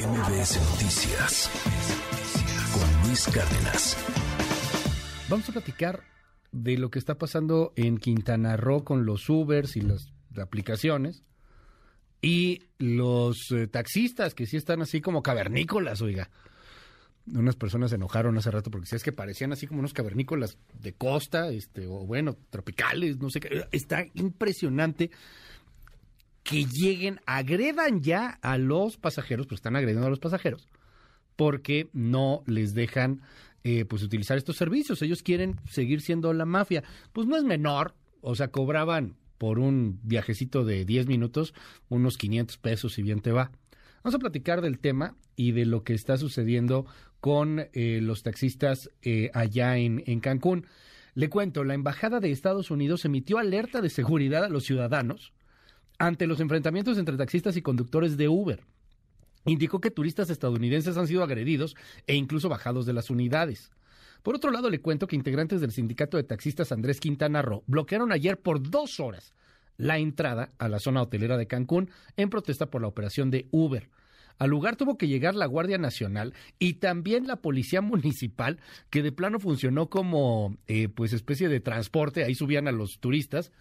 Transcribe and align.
MBS 0.00 0.58
Noticias 0.70 1.50
con 2.72 3.06
Luis 3.06 3.26
Cárdenas. 3.26 3.98
Vamos 5.28 5.46
a 5.50 5.52
platicar 5.52 6.04
de 6.52 6.78
lo 6.78 6.90
que 6.90 6.98
está 6.98 7.18
pasando 7.18 7.74
en 7.76 7.98
Quintana 7.98 8.56
Roo 8.56 8.82
con 8.82 9.04
los 9.04 9.28
Ubers 9.28 9.76
y 9.76 9.82
las 9.82 10.10
aplicaciones 10.40 11.22
y 12.22 12.62
los 12.78 13.50
eh, 13.50 13.66
taxistas 13.66 14.32
que 14.32 14.46
sí 14.46 14.56
están 14.56 14.80
así 14.80 15.02
como 15.02 15.22
cavernícolas, 15.22 16.00
oiga. 16.00 16.30
Unas 17.26 17.56
personas 17.56 17.90
se 17.90 17.96
enojaron 17.96 18.38
hace 18.38 18.50
rato 18.50 18.70
porque 18.70 18.86
si 18.86 18.96
es 18.96 19.02
que 19.02 19.12
parecían 19.12 19.52
así 19.52 19.66
como 19.66 19.80
unos 19.80 19.92
cavernícolas 19.92 20.56
de 20.72 20.94
costa, 20.94 21.50
este, 21.50 21.86
o 21.86 22.06
bueno, 22.06 22.38
tropicales, 22.48 23.18
no 23.18 23.28
sé 23.28 23.40
qué. 23.40 23.66
Está 23.70 24.06
impresionante 24.14 25.10
que 26.50 26.64
lleguen, 26.64 27.20
agredan 27.26 28.02
ya 28.02 28.40
a 28.42 28.58
los 28.58 28.96
pasajeros, 28.96 29.46
pues 29.46 29.58
están 29.58 29.76
agrediendo 29.76 30.08
a 30.08 30.10
los 30.10 30.18
pasajeros, 30.18 30.66
porque 31.36 31.88
no 31.92 32.42
les 32.46 32.74
dejan 32.74 33.22
eh, 33.62 33.84
pues 33.84 34.02
utilizar 34.02 34.36
estos 34.36 34.56
servicios. 34.56 35.00
Ellos 35.00 35.22
quieren 35.22 35.60
seguir 35.70 36.00
siendo 36.00 36.32
la 36.32 36.46
mafia. 36.46 36.82
Pues 37.12 37.28
no 37.28 37.36
es 37.36 37.44
menor, 37.44 37.94
o 38.20 38.34
sea, 38.34 38.48
cobraban 38.48 39.14
por 39.38 39.60
un 39.60 40.00
viajecito 40.02 40.64
de 40.64 40.84
10 40.84 41.06
minutos 41.06 41.54
unos 41.88 42.18
500 42.18 42.58
pesos 42.58 42.94
si 42.94 43.02
bien 43.02 43.20
te 43.20 43.30
va. 43.30 43.52
Vamos 44.02 44.16
a 44.16 44.18
platicar 44.18 44.60
del 44.60 44.80
tema 44.80 45.14
y 45.36 45.52
de 45.52 45.66
lo 45.66 45.84
que 45.84 45.94
está 45.94 46.16
sucediendo 46.16 46.84
con 47.20 47.68
eh, 47.74 48.00
los 48.02 48.24
taxistas 48.24 48.90
eh, 49.02 49.30
allá 49.34 49.76
en, 49.76 50.02
en 50.06 50.18
Cancún. 50.18 50.66
Le 51.14 51.30
cuento, 51.30 51.62
la 51.62 51.74
Embajada 51.74 52.18
de 52.18 52.32
Estados 52.32 52.72
Unidos 52.72 53.04
emitió 53.04 53.38
alerta 53.38 53.80
de 53.80 53.90
seguridad 53.90 54.44
a 54.44 54.48
los 54.48 54.64
ciudadanos 54.64 55.32
ante 56.00 56.26
los 56.26 56.40
enfrentamientos 56.40 56.96
entre 56.96 57.18
taxistas 57.18 57.56
y 57.58 57.62
conductores 57.62 58.16
de 58.16 58.26
Uber. 58.26 58.64
Indicó 59.44 59.80
que 59.80 59.90
turistas 59.90 60.30
estadounidenses 60.30 60.96
han 60.96 61.06
sido 61.06 61.22
agredidos 61.22 61.76
e 62.06 62.16
incluso 62.16 62.48
bajados 62.48 62.86
de 62.86 62.94
las 62.94 63.10
unidades. 63.10 63.70
Por 64.22 64.34
otro 64.34 64.50
lado, 64.50 64.70
le 64.70 64.80
cuento 64.80 65.06
que 65.06 65.14
integrantes 65.14 65.60
del 65.60 65.72
sindicato 65.72 66.16
de 66.16 66.24
taxistas 66.24 66.72
Andrés 66.72 67.00
Quintana 67.00 67.42
Roo 67.42 67.64
bloquearon 67.66 68.12
ayer 68.12 68.40
por 68.40 68.70
dos 68.70 68.98
horas 68.98 69.34
la 69.76 69.98
entrada 69.98 70.48
a 70.58 70.68
la 70.68 70.78
zona 70.78 71.02
hotelera 71.02 71.36
de 71.36 71.46
Cancún 71.46 71.90
en 72.16 72.30
protesta 72.30 72.70
por 72.70 72.80
la 72.80 72.88
operación 72.88 73.30
de 73.30 73.46
Uber. 73.50 73.90
Al 74.38 74.48
lugar 74.48 74.76
tuvo 74.76 74.96
que 74.96 75.06
llegar 75.06 75.34
la 75.34 75.44
Guardia 75.44 75.76
Nacional 75.76 76.32
y 76.58 76.74
también 76.74 77.26
la 77.26 77.36
Policía 77.36 77.82
Municipal, 77.82 78.58
que 78.88 79.02
de 79.02 79.12
plano 79.12 79.38
funcionó 79.38 79.90
como 79.90 80.56
eh, 80.66 80.88
pues 80.88 81.12
especie 81.12 81.50
de 81.50 81.60
transporte. 81.60 82.24
Ahí 82.24 82.34
subían 82.34 82.68
a 82.68 82.72
los 82.72 83.00
turistas 83.00 83.52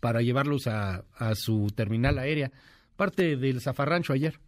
para 0.00 0.20
llevarlos 0.20 0.66
a, 0.66 1.04
su 1.34 1.68
terminal 1.74 2.18
aérea. 2.18 2.50
Parte 2.96 3.36
del 3.36 3.60
zafarrancho 3.60 4.12
ayer. 4.12 4.38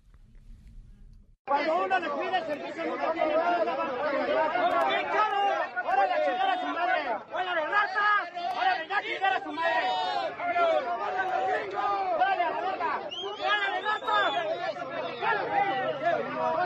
Cuando 1.46 1.84
uno 1.84 1.98
le 1.98 2.08
pide 2.10 2.46
servicio, 2.46 2.84
no 2.84 3.12
tiene 3.12 3.34
nada. 3.34 4.88
¡Bien 4.88 5.06
claro! 5.10 5.38
¡Ahora 5.84 6.06
la 6.06 6.16
chingada 6.24 6.52
a 6.52 6.60
su 6.60 6.66
madre! 6.68 7.00
¡Ahora 7.32 7.54
de 7.54 7.66
ratas! 7.66 8.30
¡Ahora 8.54 8.72
de 8.78 8.88
ya 8.88 9.02
chingar 9.02 9.32
a 9.32 9.42
su 9.42 9.52
madre! 9.52 9.88
¡Órale 10.38 11.18
a 11.18 11.20
la 11.24 11.36
verga! 12.60 12.92
¡Órale 13.38 13.66
de 13.72 13.80
ratas! 13.82 14.32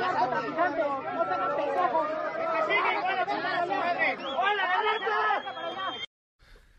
¡Ya 0.00 0.08
está 0.08 0.24
traficando! 0.30 0.84
¡No 1.02 1.24
se 1.24 1.30
hagan 1.32 1.56
pendejos! 1.56 2.08
¡Que 2.52 2.60
sigue! 2.66 2.92
¡Ahora 2.96 3.24
chingar 3.26 3.54
a 3.54 3.56
su 3.62 3.68
madre! 3.74 4.16
¡Órale 4.18 4.62
de 4.62 4.68
ratas! 4.98 5.42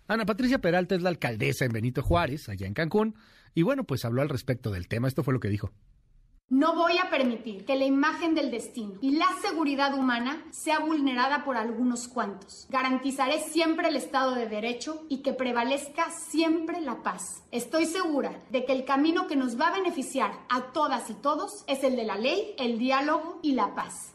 Ana 0.08 0.26
Patricia 0.26 0.60
Peralta 0.60 0.96
es 0.96 1.02
la 1.02 1.10
alcaldesa 1.10 1.66
en 1.66 1.72
Benito 1.72 2.02
Juárez, 2.02 2.50
allá 2.50 2.68
en 2.68 2.74
Cancún, 2.74 3.16
y 3.56 3.62
bueno, 3.62 3.84
pues 3.84 4.04
habló 4.06 4.22
al 4.22 4.30
respecto 4.30 4.72
del 4.72 4.88
tema. 4.88 5.08
Esto 5.08 5.24
fue 5.24 5.34
lo 5.34 5.40
que 5.40 5.50
dijo. 5.50 5.72
No 6.50 6.76
voy 6.76 6.98
a 6.98 7.10
permitir 7.10 7.66
que 7.66 7.76
la 7.76 7.86
imagen 7.86 8.36
del 8.36 8.52
destino 8.52 9.00
y 9.02 9.12
la 9.12 9.28
seguridad 9.42 9.98
humana 9.98 10.44
sea 10.52 10.80
vulnerada 10.80 11.44
por 11.46 11.58
algunos 11.58 12.08
cuantos. 12.08 12.68
Garantizaré 12.70 13.40
siempre 13.40 13.88
el 13.88 13.96
Estado 13.96 14.36
de 14.36 14.48
Derecho 14.48 15.06
y 15.10 15.24
que 15.24 15.34
prevalezca 15.34 16.12
siempre 16.12 16.82
la 16.82 17.02
paz. 17.02 17.44
Estoy 17.52 17.86
segura 17.86 18.40
de 18.52 18.66
que 18.66 18.74
el 18.74 18.86
camino 18.86 19.26
que 19.26 19.36
nos 19.36 19.60
va 19.60 19.70
a 19.70 19.80
beneficiar 19.80 20.32
a 20.50 20.74
todas 20.74 21.10
y 21.10 21.16
todos 21.16 21.64
es 21.68 21.84
el 21.84 21.96
de 21.96 22.04
la 22.04 22.18
ley, 22.18 22.54
el 22.60 22.78
diálogo 22.78 23.40
y 23.42 23.54
la 23.54 23.74
paz. 23.74 24.13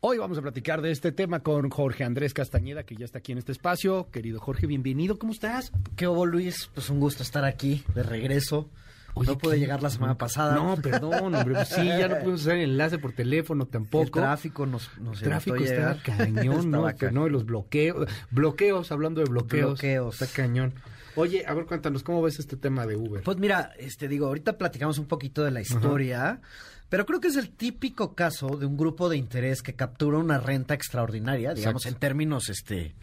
Hoy 0.00 0.16
vamos 0.16 0.38
a 0.38 0.42
platicar 0.42 0.80
de 0.80 0.92
este 0.92 1.10
tema 1.10 1.40
con 1.40 1.70
Jorge 1.70 2.04
Andrés 2.04 2.32
Castañeda, 2.32 2.84
que 2.84 2.94
ya 2.94 3.04
está 3.04 3.18
aquí 3.18 3.32
en 3.32 3.38
este 3.38 3.50
espacio. 3.50 4.08
Querido 4.12 4.38
Jorge, 4.38 4.68
bienvenido. 4.68 5.18
¿Cómo 5.18 5.32
estás? 5.32 5.72
¿Qué 5.96 6.06
hubo, 6.06 6.24
Luis? 6.24 6.70
Pues 6.72 6.88
un 6.88 7.00
gusto 7.00 7.24
estar 7.24 7.44
aquí, 7.44 7.82
de 7.96 8.04
regreso. 8.04 8.70
Oye, 9.14 9.32
no 9.32 9.38
pude 9.38 9.54
¿qué? 9.54 9.60
llegar 9.60 9.82
la 9.82 9.90
semana 9.90 10.16
pasada. 10.16 10.54
No, 10.54 10.76
perdón, 10.76 11.34
hombre. 11.34 11.52
Pues 11.52 11.70
sí, 11.70 11.84
ya 11.84 12.06
no 12.06 12.18
pudimos 12.20 12.42
hacer 12.42 12.58
enlace 12.58 12.98
por 12.98 13.10
teléfono 13.12 13.66
tampoco. 13.66 14.04
El 14.04 14.10
tráfico 14.12 14.66
nos, 14.66 14.88
nos 15.00 15.20
El 15.20 15.30
tráfico 15.30 15.56
está 15.56 15.74
llegar. 15.74 16.02
cañón, 16.04 16.70
¿no? 16.70 16.86
Que 16.94 17.10
no, 17.10 17.26
y 17.26 17.30
los 17.30 17.44
bloqueos. 17.44 18.08
Bloqueos, 18.30 18.92
hablando 18.92 19.20
de 19.20 19.28
bloqueos. 19.28 19.80
Bloqueos. 19.80 20.22
Está 20.22 20.32
cañón. 20.32 20.74
Oye, 21.16 21.44
a 21.44 21.52
ver, 21.52 21.66
cuéntanos, 21.66 22.04
¿cómo 22.04 22.22
ves 22.22 22.38
este 22.38 22.56
tema 22.56 22.86
de 22.86 22.94
Uber? 22.94 23.24
Pues 23.24 23.38
mira, 23.38 23.72
este 23.76 24.06
digo, 24.06 24.28
ahorita 24.28 24.56
platicamos 24.56 24.98
un 24.98 25.06
poquito 25.06 25.42
de 25.42 25.50
la 25.50 25.60
historia, 25.60 26.40
pero 26.88 27.06
creo 27.06 27.20
que 27.20 27.28
es 27.28 27.36
el 27.36 27.50
típico 27.50 28.14
caso 28.14 28.56
de 28.56 28.66
un 28.66 28.76
grupo 28.76 29.08
de 29.08 29.16
interés 29.16 29.62
que 29.62 29.74
captura 29.74 30.18
una 30.18 30.38
renta 30.38 30.74
extraordinaria, 30.74 31.54
digamos, 31.54 31.82
Exacto. 31.82 31.96
en 31.96 32.00
términos 32.00 32.48
este 32.48 32.94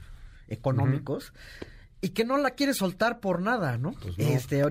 económicos, 0.48 1.34
y 2.02 2.10
que 2.10 2.26
no 2.26 2.38
la 2.38 2.52
quiere 2.52 2.74
soltar 2.74 3.20
por 3.20 3.42
nada, 3.42 3.78
¿no? 3.78 3.94
Pues 3.94 4.18
no. 4.18 4.26
Este, 4.26 4.64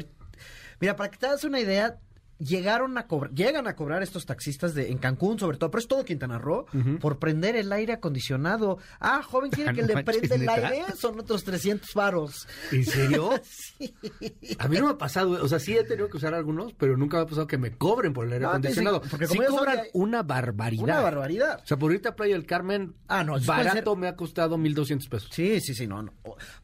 mira, 0.80 0.96
para 0.96 1.10
que 1.10 1.18
te 1.18 1.26
hagas 1.26 1.44
una 1.44 1.60
idea, 1.60 1.98
llegaron 2.38 2.98
a 2.98 3.06
cobrar, 3.06 3.32
llegan 3.32 3.66
a 3.68 3.76
cobrar 3.76 4.02
estos 4.02 4.26
taxistas 4.26 4.74
de 4.74 4.90
en 4.90 4.98
Cancún, 4.98 5.38
sobre 5.38 5.56
todo, 5.56 5.70
pero 5.70 5.80
es 5.80 5.88
todo 5.88 6.04
Quintana 6.04 6.38
Roo, 6.38 6.66
por 7.00 7.18
prender 7.18 7.56
el 7.56 7.72
aire 7.72 7.92
acondicionado. 7.94 8.78
Ah, 9.00 9.22
joven, 9.22 9.50
quiere 9.52 9.70
Ah, 9.70 9.72
que 9.74 9.82
no 9.82 9.88
le 9.88 9.94
manches, 9.94 10.16
prenda 10.18 10.34
el 10.34 10.40
¿neta? 10.62 10.68
aire, 10.68 10.84
son 10.96 11.18
otros 11.20 11.44
300 11.44 11.94
varos. 11.94 12.48
¿En 12.72 12.84
serio? 12.84 13.30
A 14.58 14.68
mí 14.68 14.76
no 14.78 14.86
me 14.86 14.90
ha 14.92 14.98
pasado, 14.98 15.30
o 15.42 15.48
sea, 15.48 15.58
sí 15.58 15.76
he 15.76 15.84
tenido 15.84 16.08
que 16.08 16.16
usar 16.16 16.34
algunos, 16.34 16.72
pero 16.74 16.96
nunca 16.96 17.18
me 17.18 17.22
ha 17.22 17.26
pasado 17.26 17.46
que 17.46 17.58
me 17.58 17.72
cobren 17.76 18.12
por 18.12 18.26
el 18.26 18.32
aire 18.32 18.44
No, 18.44 18.50
acondicionado. 18.50 19.00
dicen- 19.00 19.10
porque 19.10 19.26
sí 19.26 19.38
como 19.38 19.58
cobran 19.58 19.76
de- 19.78 19.90
una 19.94 20.22
barbaridad. 20.22 20.84
Una 20.84 21.00
barbaridad. 21.00 21.60
O 21.62 21.66
sea, 21.66 21.76
por 21.76 21.92
irte 21.92 22.08
a 22.08 22.16
Playa 22.16 22.34
del 22.34 22.46
Carmen, 22.46 22.94
Ah, 23.08 23.24
no, 23.24 23.38
barato 23.40 23.92
ser- 23.92 23.98
me 23.98 24.08
ha 24.08 24.16
costado 24.16 24.56
1.200 24.58 25.08
pesos. 25.08 25.28
Sí, 25.32 25.60
sí, 25.60 25.74
sí, 25.74 25.86
no, 25.86 26.02
no. 26.02 26.12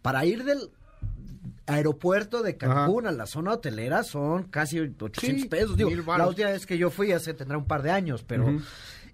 Para 0.02 0.24
ir 0.24 0.44
del 0.44 0.70
aeropuerto 1.74 2.42
de 2.42 2.56
Cancún 2.56 3.06
a 3.06 3.12
la 3.12 3.26
zona 3.26 3.52
hotelera 3.52 4.02
son 4.04 4.44
casi 4.44 4.78
800 4.80 5.20
Sí, 5.42 5.48
pesos. 5.48 5.76
Digo, 5.76 5.90
la 5.90 6.26
última 6.26 6.50
vez 6.50 6.66
que 6.66 6.78
yo 6.78 6.90
fui 6.90 7.12
hace 7.12 7.34
tendrá 7.34 7.56
un 7.58 7.66
par 7.66 7.82
de 7.82 7.90
años, 7.90 8.24
pero... 8.26 8.58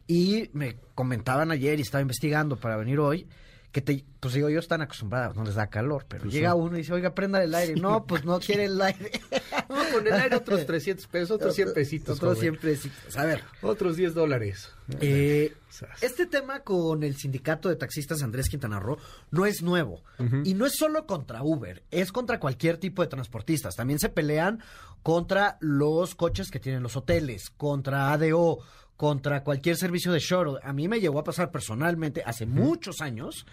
Y 0.08 0.50
me 0.52 0.76
comentaban 0.94 1.50
ayer 1.50 1.78
y 1.80 1.82
estaba 1.82 2.00
investigando 2.00 2.56
para 2.56 2.76
venir 2.76 3.00
hoy 3.00 3.26
que 3.76 3.82
te, 3.82 4.06
pues 4.20 4.32
digo, 4.32 4.48
ellos 4.48 4.64
están 4.64 4.80
acostumbrados, 4.80 5.36
no 5.36 5.44
les 5.44 5.54
da 5.56 5.66
calor, 5.66 6.06
pero 6.08 6.22
Pues 6.22 6.32
llega 6.32 6.52
sí. 6.52 6.56
uno 6.58 6.76
y 6.76 6.78
dice, 6.78 6.94
oiga, 6.94 7.14
prenda 7.14 7.44
el 7.44 7.54
aire. 7.54 7.74
No, 7.78 8.06
pues 8.06 8.24
no 8.24 8.40
quiere 8.40 8.64
el 8.64 8.80
aire. 8.80 9.10
No, 9.68 9.82
con 9.92 10.06
el 10.06 10.12
aire 10.12 10.36
otros 10.36 10.64
300 10.64 11.06
pesos, 11.08 11.30
otros 11.32 11.54
100 11.54 11.74
pesitos. 11.74 12.16
Otros 12.18 12.36
joven. 12.38 12.56
100 12.58 12.60
pesitos. 12.72 13.16
A 13.18 13.24
ver, 13.24 13.42
Otros 13.62 13.96
10 13.96 14.14
dólares. 14.14 14.70
Eh, 15.00 15.52
este 16.00 16.24
tema 16.26 16.60
con 16.60 17.02
el 17.02 17.16
sindicato 17.16 17.68
de 17.68 17.74
taxistas 17.76 18.22
Andrés 18.22 18.48
Quintana 18.48 18.78
Roo 18.80 18.96
no 19.32 19.44
es 19.44 19.60
nuevo. 19.62 20.02
Y 20.44 20.54
no 20.54 20.64
es 20.66 20.76
solo 20.76 21.04
contra 21.06 21.42
Uber, 21.42 21.82
es 21.90 22.12
contra 22.12 22.38
cualquier 22.40 22.78
tipo 22.78 23.02
de 23.02 23.08
transportistas. 23.08 23.74
También 23.74 23.98
se 23.98 24.08
pelean 24.08 24.60
contra 25.02 25.58
los 25.60 26.14
coches 26.14 26.50
que 26.50 26.60
tienen 26.60 26.82
los 26.82 26.96
hoteles, 26.96 27.50
contra 27.50 28.12
ADO, 28.12 28.60
contra 28.96 29.42
cualquier 29.42 29.76
servicio 29.76 30.12
de 30.12 30.18
shuttle. 30.20 30.58
A 30.62 30.72
mí 30.72 30.88
me 30.88 31.00
llegó 31.00 31.18
a 31.18 31.24
pasar 31.24 31.50
personalmente 31.50 32.22
hace 32.24 32.46
muchos 32.46 33.00
años. 33.00 33.46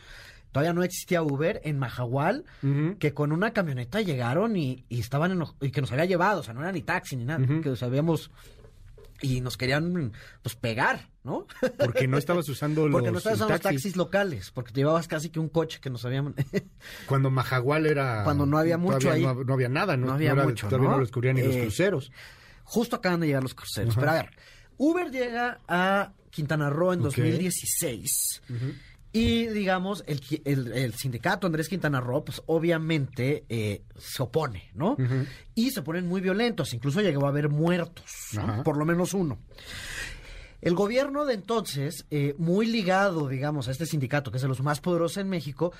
Todavía 0.51 0.73
no 0.73 0.83
existía 0.83 1.23
Uber 1.23 1.59
en 1.63 1.79
Majahual, 1.79 2.45
Ujú. 2.61 2.97
que 2.99 3.13
con 3.13 3.31
una 3.31 3.53
camioneta 3.53 4.01
llegaron 4.01 4.55
y, 4.55 4.85
y 4.87 4.99
estaban 4.99 5.31
en, 5.31 5.43
y 5.61 5.71
que 5.71 5.81
nos 5.81 5.91
había 5.91 6.05
llevado, 6.05 6.41
o 6.41 6.43
sea, 6.43 6.53
no 6.53 6.61
era 6.61 6.71
ni 6.71 6.83
taxi 6.83 7.15
ni 7.15 7.25
nada, 7.25 7.43
que 7.45 7.69
nos 7.69 7.81
habíamos 7.81 8.29
y 9.21 9.41
nos 9.41 9.57
querían 9.57 10.11
pues 10.43 10.55
pegar, 10.55 11.09
¿no? 11.23 11.47
Porque 11.79 12.07
no 12.07 12.17
estabas 12.17 12.47
usando 12.49 12.87
los, 12.87 12.91
Porque 12.99 13.09
no 13.11 13.17
estabas 13.17 13.37
usando 13.39 13.53
los 13.53 13.61
taxis. 13.61 13.81
taxis 13.81 13.95
locales, 13.97 14.51
porque 14.51 14.73
te 14.73 14.81
llevabas 14.81 15.07
casi 15.07 15.29
que 15.29 15.39
un 15.39 15.49
coche 15.49 15.79
que 15.81 15.89
nos 15.89 16.03
habían... 16.05 16.35
Cuando 17.07 17.31
Majagual 17.31 17.85
era... 17.87 18.23
Cuando 18.23 18.45
no 18.45 18.57
había 18.57 18.77
mucho 18.77 19.09
ahí. 19.09 19.23
No, 19.23 19.33
no 19.43 19.53
había 19.53 19.69
nada, 19.69 19.95
¿no? 19.97 20.07
No 20.07 20.13
había 20.13 20.33
era- 20.33 20.43
mucho, 20.43 20.67
Todavía 20.67 20.87
no, 20.89 20.91
¿no? 20.91 20.97
lo 20.99 21.05
descubrían 21.05 21.35
ni 21.37 21.41
los 21.43 21.55
Eh, 21.55 21.61
cruceros. 21.61 22.11
Justo 22.65 22.97
acaban 22.97 23.21
de 23.21 23.27
llegar 23.27 23.41
los 23.43 23.55
cruceros. 23.55 23.95
Pero 23.95 24.11
a 24.11 24.13
ver, 24.13 24.29
Uber 24.77 25.11
llega 25.11 25.59
a 25.67 26.13
Quintana 26.29 26.69
Roo 26.69 26.93
en 26.93 26.99
Ok. 27.01 27.05
2016. 27.17 28.41
Y 29.15 29.45
digamos, 29.47 30.03
el, 30.07 30.19
el- 30.45 30.71
el 30.73 30.93
sindicato 30.95 31.45
Andrés 31.45 31.69
Quintana 31.69 32.01
Roo, 32.01 32.25
pues 32.25 32.41
obviamente 32.47 33.45
eh, 33.47 33.83
se 33.97 34.23
opone, 34.23 34.71
¿no? 34.73 34.97
Y 35.53 35.69
se 35.69 35.83
ponen 35.83 36.07
muy 36.07 36.19
violentos, 36.19 36.73
incluso 36.73 36.99
llegó 37.01 37.27
a 37.27 37.29
haber 37.29 37.49
muertos, 37.49 38.05
por 38.63 38.75
lo 38.77 38.85
menos 38.85 39.13
uno. 39.13 39.37
El 40.61 40.73
gobierno 40.75 41.25
de 41.25 41.33
entonces, 41.35 42.05
eh, 42.09 42.33
muy 42.37 42.65
ligado, 42.65 43.27
digamos, 43.27 43.67
a 43.67 43.71
este 43.71 43.85
sindicato, 43.85 44.31
que 44.31 44.37
es 44.37 44.41
de 44.41 44.47
los 44.47 44.61
más 44.63 44.79
poderosos 44.79 45.17
en 45.17 45.29
México, 45.29 45.73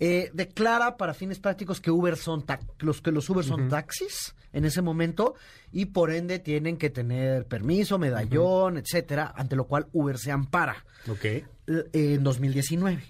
eh, 0.00 0.30
declara 0.34 0.96
para 0.96 1.14
fines 1.14 1.38
prácticos 1.38 1.80
que 1.80 1.90
Uber 1.90 2.16
son 2.16 2.42
ta- 2.44 2.58
los 2.78 3.00
que 3.02 3.12
los 3.12 3.28
Uber 3.30 3.44
son 3.44 3.68
taxis 3.68 4.34
en 4.52 4.64
ese 4.64 4.82
momento 4.82 5.34
y 5.70 5.86
por 5.86 6.10
ende 6.10 6.38
tienen 6.40 6.76
que 6.78 6.90
tener 6.90 7.46
permiso, 7.46 7.98
medallón, 7.98 8.78
etcétera, 8.78 9.32
ante 9.36 9.54
lo 9.56 9.64
cual 9.68 9.86
Uber 9.92 10.18
se 10.18 10.32
ampara 10.32 10.84
Ok. 11.08 11.24
eh, 11.26 11.44
en 11.92 12.24
2019. 12.24 13.02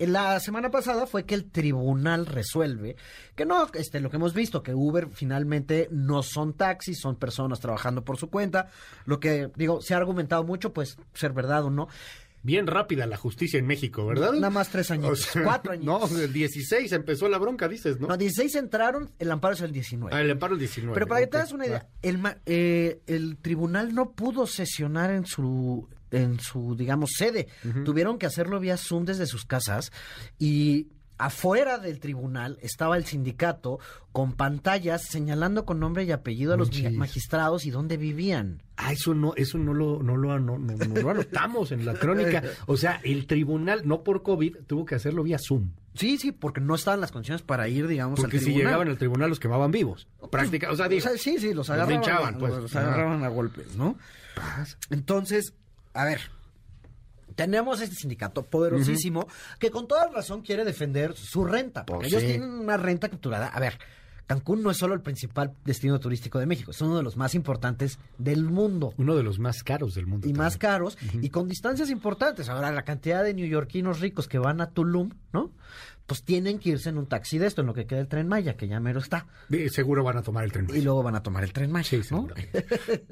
En 0.00 0.12
La 0.12 0.40
semana 0.40 0.72
pasada 0.72 1.06
fue 1.06 1.24
que 1.24 1.36
el 1.36 1.44
tribunal 1.52 2.26
resuelve 2.26 2.96
que 3.36 3.46
no, 3.46 3.68
este, 3.74 4.00
lo 4.00 4.10
que 4.10 4.16
hemos 4.16 4.34
visto, 4.34 4.60
que 4.64 4.74
Uber 4.74 5.06
finalmente 5.08 5.86
no 5.92 6.24
son 6.24 6.54
taxis, 6.54 6.98
son 7.00 7.14
personas 7.14 7.60
trabajando 7.60 8.04
por 8.04 8.16
su 8.16 8.28
cuenta. 8.28 8.66
Lo 9.06 9.20
que, 9.20 9.52
digo, 9.54 9.80
se 9.80 9.94
ha 9.94 9.98
argumentado 9.98 10.42
mucho, 10.42 10.72
pues, 10.72 10.96
ser 11.14 11.32
verdad 11.32 11.64
o 11.64 11.70
no. 11.70 11.86
Bien 12.44 12.66
rápida 12.66 13.06
la 13.06 13.16
justicia 13.16 13.58
en 13.58 13.66
México, 13.66 14.04
¿verdad? 14.04 14.32
Nada 14.34 14.50
más 14.50 14.68
tres 14.68 14.90
O 14.90 15.16
sea, 15.16 15.42
cuatro 15.42 15.72
añitos. 15.72 16.12
No, 16.12 16.20
el 16.20 16.30
16 16.30 16.92
empezó 16.92 17.26
la 17.30 17.38
bronca, 17.38 17.68
dices, 17.68 17.98
¿no? 17.98 18.06
No, 18.06 18.18
16 18.18 18.54
entraron, 18.56 19.10
el 19.18 19.30
amparo 19.30 19.54
es 19.54 19.62
el 19.62 19.72
19. 19.72 20.14
Ah, 20.14 20.20
el 20.20 20.30
amparo 20.30 20.52
el 20.52 20.58
19. 20.58 20.92
Pero 20.92 21.06
para 21.06 21.22
que 21.22 21.26
te 21.26 21.38
das 21.38 21.52
una 21.52 21.66
idea, 21.66 21.88
el, 22.02 22.20
eh, 22.44 23.00
el 23.06 23.38
tribunal 23.38 23.94
no 23.94 24.10
pudo 24.10 24.46
sesionar 24.46 25.10
en 25.10 25.24
su, 25.24 25.88
en 26.10 26.38
su 26.38 26.76
digamos, 26.76 27.12
sede. 27.16 27.48
Tuvieron 27.82 28.18
que 28.18 28.26
hacerlo 28.26 28.60
vía 28.60 28.76
Zoom 28.76 29.06
desde 29.06 29.24
sus 29.24 29.46
casas 29.46 29.90
y 30.38 30.88
afuera 31.18 31.78
del 31.78 32.00
tribunal 32.00 32.58
estaba 32.60 32.96
el 32.96 33.04
sindicato 33.04 33.78
con 34.12 34.32
pantallas 34.32 35.02
señalando 35.08 35.64
con 35.64 35.78
nombre 35.80 36.04
y 36.04 36.12
apellido 36.12 36.54
a 36.54 36.56
los 36.56 36.70
magistrados 36.92 37.66
y 37.66 37.70
dónde 37.70 37.96
vivían. 37.96 38.62
Ah, 38.76 38.92
eso 38.92 39.14
no, 39.14 39.32
eso 39.36 39.58
no 39.58 39.74
lo, 39.74 40.02
no 40.02 40.16
lo, 40.16 40.38
no, 40.40 40.58
no- 40.58 40.74
no 40.76 41.00
lo 41.02 41.10
anotamos 41.10 41.70
en 41.72 41.84
la 41.86 41.94
crónica. 41.94 42.42
O 42.66 42.76
sea, 42.76 43.00
el 43.04 43.26
tribunal, 43.26 43.82
no 43.84 44.02
por 44.02 44.22
COVID, 44.22 44.56
tuvo 44.66 44.84
que 44.84 44.94
hacerlo 44.96 45.22
vía 45.22 45.38
Zoom. 45.38 45.70
Sí, 45.94 46.18
sí, 46.18 46.32
porque 46.32 46.60
no 46.60 46.74
estaban 46.74 47.00
las 47.00 47.12
condiciones 47.12 47.42
para 47.42 47.68
ir, 47.68 47.86
digamos, 47.86 48.18
Porque 48.18 48.38
al 48.38 48.40
si 48.40 48.46
tribunal. 48.46 48.66
llegaban 48.66 48.88
al 48.88 48.98
tribunal 48.98 49.28
los 49.30 49.38
quemaban 49.38 49.70
vivos. 49.70 50.08
Práctica, 50.30 50.72
o 50.72 50.76
sea, 50.76 50.86
O 50.86 50.88
digo, 50.88 51.02
sea, 51.02 51.12
sí, 51.16 51.38
sí, 51.38 51.48
los 51.48 51.56
los 51.68 51.70
agarraban, 51.70 51.94
linchaban, 51.94 52.34
a, 52.34 52.38
pues. 52.38 52.52
los 52.54 52.74
agarraban 52.74 53.22
a 53.22 53.28
golpes, 53.28 53.76
¿no? 53.76 53.96
Entonces, 54.90 55.54
a 55.92 56.04
ver, 56.04 56.20
tenemos 57.34 57.80
este 57.80 57.96
sindicato 57.96 58.42
poderosísimo 58.44 59.26
que 59.58 59.70
con 59.70 59.86
toda 59.88 60.08
razón 60.08 60.42
quiere 60.42 60.64
defender 60.64 61.14
su 61.14 61.44
renta, 61.44 61.84
porque 61.84 62.04
Pues 62.08 62.12
ellos 62.12 62.22
sí. 62.22 62.28
tienen 62.28 62.50
una 62.50 62.76
renta 62.76 63.08
capturada. 63.08 63.48
A 63.48 63.60
ver, 63.60 63.78
Cancún 64.26 64.62
no 64.62 64.70
es 64.70 64.78
solo 64.78 64.94
el 64.94 65.02
principal 65.02 65.52
destino 65.66 66.00
turístico 66.00 66.38
de 66.38 66.46
México, 66.46 66.70
es 66.70 66.80
uno 66.80 66.96
de 66.96 67.02
los 67.02 67.16
más 67.18 67.34
importantes 67.34 67.98
del 68.16 68.44
mundo. 68.44 68.94
uno 68.96 69.16
de 69.16 69.22
los 69.22 69.38
más 69.38 69.62
caros 69.62 69.94
del 69.94 70.06
mundo. 70.06 70.26
Y 70.26 70.32
más 70.32 70.56
caros 70.56 70.96
y 71.20 71.28
con 71.28 71.46
distancias 71.48 71.90
importantes. 71.90 72.48
Ahora, 72.48 72.72
la 72.72 72.84
cantidad 72.84 73.22
de 73.22 73.34
neoyorquinos 73.34 74.00
ricos 74.00 74.26
que 74.26 74.38
van 74.38 74.62
a 74.62 74.70
Tulum, 74.70 75.10
¿no? 75.34 75.50
Pues 76.06 76.22
tienen 76.22 76.58
que 76.58 76.68
irse 76.68 76.90
en 76.90 76.98
un 76.98 77.06
taxi 77.06 77.38
de 77.38 77.46
esto, 77.46 77.62
en 77.62 77.66
lo 77.66 77.72
que 77.72 77.86
queda 77.86 77.98
el 78.00 78.08
tren 78.08 78.28
Maya, 78.28 78.56
que 78.58 78.68
ya 78.68 78.78
mero 78.78 79.00
está. 79.00 79.26
Seguro 79.70 80.04
van 80.04 80.18
a 80.18 80.22
tomar 80.22 80.44
el 80.44 80.52
tren. 80.52 80.66
Y 80.74 80.82
luego 80.82 81.02
van 81.02 81.16
a 81.16 81.22
tomar 81.22 81.44
el 81.44 81.52
tren 81.54 81.72
Maya, 81.72 81.88
Sí, 81.88 82.00
¿no? 82.10 82.28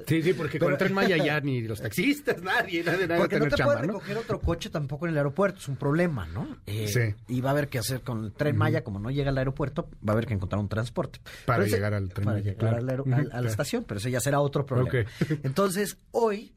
Sí, 0.07 0.21
sí, 0.21 0.33
porque 0.33 0.59
con 0.59 0.71
el 0.71 0.77
tren 0.77 0.93
Maya 0.93 1.17
ya 1.17 1.39
ni 1.39 1.61
los 1.63 1.81
taxistas, 1.81 2.41
nadie, 2.43 2.83
nadie, 2.83 3.07
nadie 3.07 3.07
va 3.07 3.15
a 3.15 3.17
Porque 3.19 3.39
no 3.39 3.45
te 3.47 3.55
chamba, 3.55 3.73
puedes 3.73 3.87
¿no? 3.87 3.93
recoger 3.93 4.17
otro 4.17 4.39
coche 4.39 4.69
tampoco 4.69 5.07
en 5.07 5.13
el 5.13 5.17
aeropuerto, 5.17 5.57
es 5.59 5.67
un 5.67 5.75
problema, 5.77 6.27
¿no? 6.27 6.57
Eh, 6.67 6.87
Sí. 6.87 7.15
Y 7.33 7.41
va 7.41 7.49
a 7.49 7.53
haber 7.53 7.67
que 7.69 7.79
hacer 7.79 8.01
con 8.01 8.25
el 8.25 8.31
tren 8.31 8.55
Maya, 8.57 8.83
como 8.83 8.99
no 8.99 9.09
llega 9.09 9.31
al 9.31 9.37
aeropuerto, 9.39 9.89
va 10.07 10.09
a 10.09 10.13
haber 10.13 10.27
que 10.27 10.35
encontrar 10.35 10.59
un 10.59 10.69
transporte. 10.69 11.19
Para 11.45 11.65
ese- 11.65 11.77
llegar 11.77 11.95
al 11.95 12.09
Tren 12.09 12.25
Para 12.25 12.37
Maya, 12.37 12.51
llegar 12.51 12.59
claro. 12.79 13.03
al 13.07 13.13
a 13.13 13.17
la 13.17 13.23
claro. 13.29 13.47
estación, 13.47 13.85
pero 13.87 13.97
ese 13.99 14.11
ya 14.11 14.19
será 14.19 14.39
otro 14.39 14.65
problema. 14.67 14.89
Ok. 14.89 15.39
Entonces, 15.43 15.97
hoy, 16.11 16.53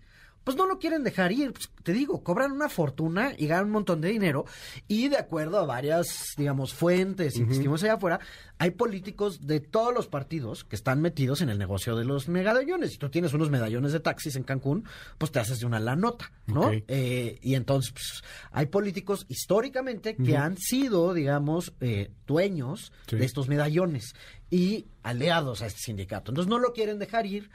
pues 0.46 0.56
no 0.56 0.64
lo 0.66 0.78
quieren 0.78 1.02
dejar 1.02 1.32
ir. 1.32 1.52
Pues, 1.52 1.68
te 1.82 1.92
digo, 1.92 2.22
cobran 2.22 2.52
una 2.52 2.68
fortuna 2.68 3.32
y 3.36 3.48
ganan 3.48 3.64
un 3.64 3.72
montón 3.72 4.00
de 4.00 4.10
dinero. 4.10 4.44
Y 4.86 5.08
de 5.08 5.16
acuerdo 5.16 5.58
a 5.58 5.66
varias, 5.66 6.06
digamos, 6.36 6.72
fuentes 6.72 7.36
y 7.36 7.44
testimonios 7.44 7.82
allá 7.82 7.94
afuera, 7.94 8.20
hay 8.56 8.70
políticos 8.70 9.44
de 9.44 9.58
todos 9.58 9.92
los 9.92 10.06
partidos 10.06 10.62
que 10.62 10.76
están 10.76 11.02
metidos 11.02 11.40
en 11.40 11.48
el 11.48 11.58
negocio 11.58 11.96
de 11.96 12.04
los 12.04 12.28
medallones. 12.28 12.92
Si 12.92 12.96
tú 12.98 13.08
tienes 13.10 13.34
unos 13.34 13.50
medallones 13.50 13.90
de 13.90 13.98
taxis 13.98 14.36
en 14.36 14.44
Cancún, 14.44 14.84
pues 15.18 15.32
te 15.32 15.40
haces 15.40 15.58
de 15.58 15.66
una 15.66 15.80
la 15.80 15.96
nota, 15.96 16.30
¿no? 16.46 16.70
Eh, 16.72 17.38
y 17.42 17.56
entonces, 17.56 17.90
pues, 17.90 18.22
hay 18.52 18.66
políticos 18.66 19.26
históricamente 19.28 20.14
que 20.14 20.36
han 20.36 20.56
sido, 20.58 21.12
digamos, 21.12 21.72
eh, 21.80 22.12
dueños 22.24 22.92
Sí. 23.08 23.16
de 23.16 23.24
estos 23.24 23.48
medallones 23.48 24.14
y 24.48 24.86
aliados 25.02 25.62
a 25.62 25.66
este 25.66 25.80
sindicato. 25.80 26.30
Entonces 26.30 26.48
no 26.48 26.60
lo 26.60 26.72
quieren 26.72 27.00
dejar 27.00 27.26
ir 27.26 27.50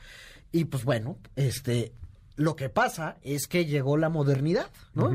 y 0.52 0.66
pues 0.66 0.84
bueno, 0.84 1.18
este 1.38 1.94
lo 2.36 2.56
que 2.56 2.70
pasa 2.70 3.18
es 3.22 3.48
que 3.48 3.66
llegó 3.66 3.98
la 3.98 4.10
modernidad, 4.10 4.68
¿no? 4.94 5.12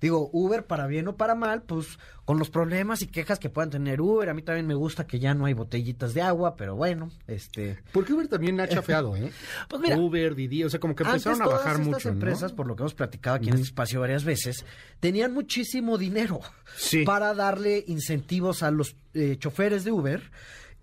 Digo, 0.00 0.28
Uber 0.32 0.66
para 0.66 0.86
bien 0.86 1.08
o 1.08 1.16
para 1.16 1.34
mal, 1.34 1.62
pues 1.62 1.98
con 2.24 2.38
los 2.38 2.50
problemas 2.50 3.02
y 3.02 3.06
quejas 3.06 3.38
que 3.38 3.50
puedan 3.50 3.70
tener 3.70 4.00
Uber, 4.00 4.28
a 4.28 4.34
mí 4.34 4.42
también 4.42 4.66
me 4.66 4.74
gusta 4.74 5.06
que 5.06 5.18
ya 5.18 5.34
no 5.34 5.44
hay 5.46 5.52
botellitas 5.52 6.14
de 6.14 6.22
agua, 6.22 6.56
pero 6.56 6.74
bueno, 6.74 7.10
este 7.26 7.78
Porque 7.92 8.12
Uber 8.12 8.28
también 8.28 8.58
ha 8.60 8.68
chafeado, 8.68 9.14
¿eh? 9.16 9.30
Pues 9.68 9.82
mira, 9.82 9.98
Uber, 9.98 10.34
Didi, 10.34 10.64
o 10.64 10.70
sea, 10.70 10.80
como 10.80 10.94
que 10.94 11.04
antes 11.04 11.24
empezaron 11.26 11.42
a 11.42 11.44
todas 11.44 11.58
bajar 11.60 11.80
estas 11.80 11.86
mucho, 11.86 12.08
¿no? 12.08 12.14
empresas, 12.14 12.52
por 12.52 12.66
lo 12.66 12.76
que 12.76 12.82
hemos 12.82 12.94
platicado 12.94 13.36
aquí 13.36 13.48
en 13.48 13.54
este 13.54 13.66
espacio 13.66 14.00
varias 14.00 14.24
veces, 14.24 14.64
tenían 15.00 15.32
muchísimo 15.32 15.98
dinero 15.98 16.40
Sí. 16.76 17.04
para 17.04 17.34
darle 17.34 17.84
incentivos 17.86 18.62
a 18.62 18.70
los 18.70 18.96
eh, 19.14 19.36
choferes 19.38 19.84
de 19.84 19.92
Uber 19.92 20.22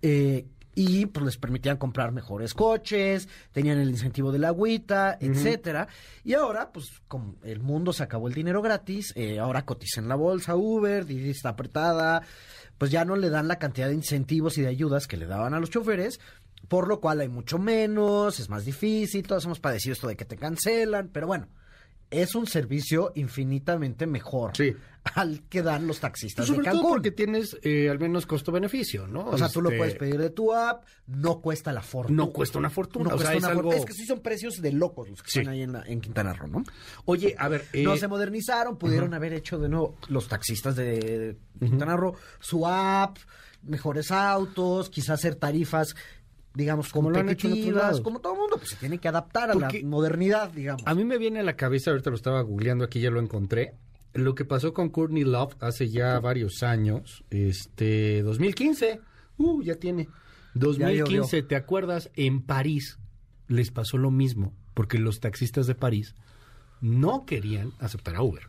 eh, 0.00 0.46
y 0.74 1.06
pues 1.06 1.24
les 1.24 1.36
permitían 1.36 1.76
comprar 1.76 2.12
mejores 2.12 2.54
coches, 2.54 3.28
tenían 3.52 3.78
el 3.78 3.90
incentivo 3.90 4.32
de 4.32 4.38
la 4.38 4.48
agüita, 4.48 5.18
etcétera. 5.20 5.88
Y 6.24 6.34
ahora, 6.34 6.72
pues, 6.72 7.02
como 7.08 7.36
el 7.42 7.60
mundo 7.60 7.92
se 7.92 8.02
acabó 8.02 8.28
el 8.28 8.34
dinero 8.34 8.62
gratis, 8.62 9.12
eh, 9.16 9.38
ahora 9.38 9.64
cotiza 9.64 10.00
en 10.00 10.08
la 10.08 10.14
bolsa 10.14 10.56
Uber, 10.56 11.04
Didi 11.04 11.30
está 11.30 11.50
apretada, 11.50 12.22
pues 12.78 12.90
ya 12.90 13.04
no 13.04 13.16
le 13.16 13.30
dan 13.30 13.48
la 13.48 13.58
cantidad 13.58 13.88
de 13.88 13.94
incentivos 13.94 14.58
y 14.58 14.62
de 14.62 14.68
ayudas 14.68 15.06
que 15.06 15.16
le 15.16 15.26
daban 15.26 15.54
a 15.54 15.60
los 15.60 15.70
choferes, 15.70 16.20
por 16.68 16.88
lo 16.88 17.00
cual 17.00 17.20
hay 17.20 17.28
mucho 17.28 17.58
menos, 17.58 18.40
es 18.40 18.48
más 18.48 18.64
difícil, 18.64 19.26
todos 19.26 19.44
hemos 19.44 19.60
padecido 19.60 19.92
esto 19.92 20.08
de 20.08 20.16
que 20.16 20.24
te 20.24 20.36
cancelan, 20.36 21.10
pero 21.12 21.26
bueno, 21.26 21.48
es 22.12 22.34
un 22.34 22.46
servicio 22.46 23.10
infinitamente 23.16 24.06
mejor 24.06 24.52
Sí. 24.56 24.74
al 25.14 25.42
que 25.48 25.62
dan 25.62 25.86
los 25.88 25.98
taxistas 25.98 26.46
Sobre 26.46 26.58
de 26.60 26.64
todo 26.66 26.74
Cancún. 26.74 26.90
porque 26.90 27.10
tienes 27.10 27.56
eh, 27.62 27.88
al 27.90 27.98
menos 27.98 28.24
costo-beneficio, 28.26 29.06
¿no? 29.08 29.26
O 29.26 29.36
sea, 29.38 29.48
tú 29.48 29.60
lo 29.60 29.70
Este, 29.70 29.78
puedes 29.78 29.94
pedir 29.96 30.18
de 30.18 30.30
tu 30.30 30.52
app, 30.54 30.84
no 31.08 31.40
cuesta 31.40 31.72
la 31.72 31.82
fortuna. 31.82 32.16
No 32.24 32.30
cuesta 32.32 32.58
una 32.60 32.70
fortuna, 32.70 33.10
No 33.10 33.16
o 33.16 33.18
sea, 33.18 33.32
es 33.32 33.38
una 33.38 33.48
algo- 33.48 33.62
fortuna. 33.62 33.76
Es 33.80 33.84
que 33.86 33.94
sí 33.94 34.06
son 34.06 34.20
precios 34.20 34.62
de 34.62 34.70
locos 34.72 35.08
los 35.10 35.22
que 35.22 35.30
Sí. 35.30 35.38
están 35.40 35.54
ahí 35.54 35.62
en, 35.62 35.72
la- 35.72 35.82
en 35.86 36.00
Quintana 36.00 36.32
Roo, 36.34 36.46
¿no? 36.48 36.62
Oye, 37.06 37.34
a 37.36 37.48
ver... 37.48 37.64
eh, 37.72 37.82
no 37.82 37.96
se 37.96 38.06
modernizaron, 38.06 38.76
pudieron 38.78 39.12
haber 39.14 39.32
hecho 39.32 39.58
de 39.58 39.68
nuevo 39.68 39.96
los 40.08 40.28
taxistas 40.28 40.76
de 40.76 41.36
Quintana 41.58 41.96
Roo 41.96 42.14
su 42.38 42.66
app, 42.66 43.16
mejores 43.62 44.10
autos, 44.10 44.88
quizás 44.90 45.18
hacer 45.20 45.34
tarifas, 45.36 45.94
digamos, 46.54 46.90
Como 46.92 47.10
lo 47.10 47.18
han 47.18 47.28
hecho 47.30 47.46
en 47.46 47.52
otros 47.54 47.64
competitivas, 47.64 47.82
lados. 47.84 48.00
como 48.02 48.20
todo 48.20 48.32
el 48.34 48.38
mundo, 48.40 48.56
pues 48.58 48.70
se 48.70 48.76
tiene 48.76 48.98
que 48.98 49.08
adaptar 49.08 49.50
a 49.50 49.54
Porque- 49.54 49.82
la 49.82 49.88
modernidad, 49.88 50.50
digamos. 50.50 50.82
A 50.86 50.94
mí 50.94 51.04
me 51.04 51.18
viene 51.18 51.40
a 51.40 51.42
la 51.42 51.56
cabeza, 51.56 51.90
ahorita 51.90 52.10
lo 52.10 52.16
estaba 52.16 52.40
googleando 52.42 52.84
aquí, 52.84 53.00
ya 53.00 53.10
lo 53.10 53.20
encontré. 53.20 53.74
Lo 54.14 54.34
que 54.34 54.44
pasó 54.44 54.74
con 54.74 54.90
Courtney 54.90 55.24
Love 55.24 55.54
hace 55.60 55.88
ya 55.88 56.20
varios 56.20 56.62
años, 56.62 57.24
este, 57.30 58.22
2015, 58.22 59.00
uh, 59.38 59.62
ya 59.62 59.76
tiene. 59.76 60.08
2015, 60.54 61.36
llovió. 61.38 61.46
¿te 61.48 61.56
acuerdas? 61.56 62.10
En 62.14 62.42
París 62.42 62.98
les 63.48 63.70
pasó 63.70 63.96
lo 63.96 64.10
mismo, 64.10 64.52
porque 64.74 64.98
los 64.98 65.20
taxistas 65.20 65.66
de 65.66 65.74
París 65.74 66.14
no 66.82 67.24
querían 67.24 67.72
aceptar 67.78 68.16
a 68.16 68.22
Uber. 68.22 68.42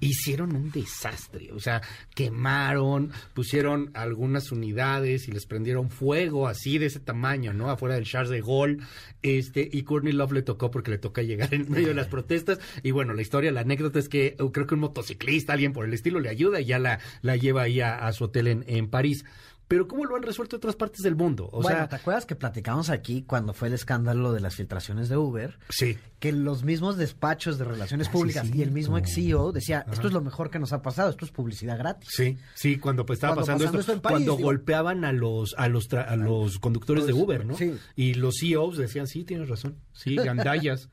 Hicieron 0.00 0.56
un 0.56 0.70
desastre, 0.70 1.52
o 1.52 1.60
sea, 1.60 1.82
quemaron, 2.14 3.12
pusieron 3.34 3.90
algunas 3.94 4.50
unidades 4.50 5.28
y 5.28 5.32
les 5.32 5.46
prendieron 5.46 5.90
fuego 5.90 6.48
así 6.48 6.78
de 6.78 6.86
ese 6.86 7.00
tamaño, 7.00 7.52
¿no? 7.52 7.70
Afuera 7.70 7.94
del 7.94 8.04
Charles 8.04 8.30
de 8.30 8.40
Gaulle, 8.40 8.78
este, 9.22 9.68
y 9.70 9.82
Courtney 9.82 10.12
Love 10.12 10.32
le 10.32 10.42
tocó 10.42 10.70
porque 10.70 10.90
le 10.90 10.98
toca 10.98 11.22
llegar 11.22 11.52
en 11.52 11.70
medio 11.70 11.88
de 11.88 11.94
las 11.94 12.08
protestas, 12.08 12.58
y 12.82 12.90
bueno, 12.90 13.12
la 13.12 13.22
historia, 13.22 13.52
la 13.52 13.60
anécdota 13.60 13.98
es 13.98 14.08
que 14.08 14.36
uh, 14.40 14.50
creo 14.50 14.66
que 14.66 14.74
un 14.74 14.80
motociclista, 14.80 15.52
alguien 15.52 15.72
por 15.72 15.84
el 15.84 15.92
estilo, 15.92 16.20
le 16.20 16.30
ayuda 16.30 16.60
y 16.60 16.66
ya 16.66 16.78
la, 16.78 16.98
la 17.22 17.36
lleva 17.36 17.62
ahí 17.62 17.80
a, 17.80 17.96
a 17.96 18.12
su 18.12 18.24
hotel 18.24 18.46
en, 18.46 18.64
en 18.66 18.88
París. 18.88 19.24
Pero 19.68 19.88
¿cómo 19.88 20.04
lo 20.04 20.14
han 20.14 20.22
resuelto 20.22 20.56
otras 20.56 20.76
partes 20.76 21.02
del 21.02 21.16
mundo? 21.16 21.48
O 21.52 21.60
bueno, 21.60 21.78
sea, 21.78 21.88
¿te 21.88 21.96
acuerdas 21.96 22.24
que 22.24 22.36
platicamos 22.36 22.88
aquí 22.88 23.22
cuando 23.22 23.52
fue 23.52 23.66
el 23.68 23.74
escándalo 23.74 24.32
de 24.32 24.38
las 24.40 24.54
filtraciones 24.54 25.08
de 25.08 25.16
Uber? 25.16 25.58
sí. 25.70 25.98
que 26.20 26.32
los 26.32 26.62
mismos 26.64 26.96
despachos 26.96 27.58
de 27.58 27.64
relaciones 27.64 28.06
Ah, 28.08 28.10
sí, 28.12 28.16
públicas 28.16 28.48
y 28.54 28.62
el 28.62 28.70
mismo 28.70 28.96
ex. 28.96 29.12
CEO 29.14 29.52
decía, 29.52 29.84
esto 29.92 30.06
es 30.06 30.12
lo 30.14 30.20
mejor 30.22 30.50
que 30.50 30.58
nos 30.58 30.72
ha 30.72 30.82
pasado, 30.82 31.10
esto 31.10 31.24
es 31.24 31.30
publicidad 31.30 31.76
gratis. 31.78 32.08
Sí, 32.12 32.38
sí, 32.54 32.78
cuando 32.78 33.04
pues, 33.04 33.18
estaba 33.18 33.34
Cuando 33.34 33.46
pasando, 33.46 33.64
pasando 33.64 33.80
esto, 33.80 33.92
esto 33.92 33.98
en 33.98 34.00
París, 34.02 34.14
cuando 34.14 34.36
digo. 34.36 34.46
golpeaban 34.48 35.04
a 35.04 35.12
los 35.12 35.54
a 35.58 35.68
los 35.68 35.90
tra- 35.90 36.06
a 36.08 36.16
los 36.16 36.58
conductores 36.58 37.06
de 37.06 37.12
Uber, 37.12 37.44
¿no? 37.44 37.56
sí. 37.56 37.74
Y 37.96 38.14
los 38.14 38.36
CEOs 38.40 38.76
decían, 38.78 39.06
sí, 39.08 39.24
tienes 39.24 39.48
razón, 39.48 39.76
sí, 39.92 40.14
gandallas, 40.16 40.88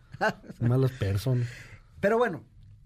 malas 0.60 0.92
personas. 0.92 1.48
Pero 2.02 2.18
bueno, 2.18 2.44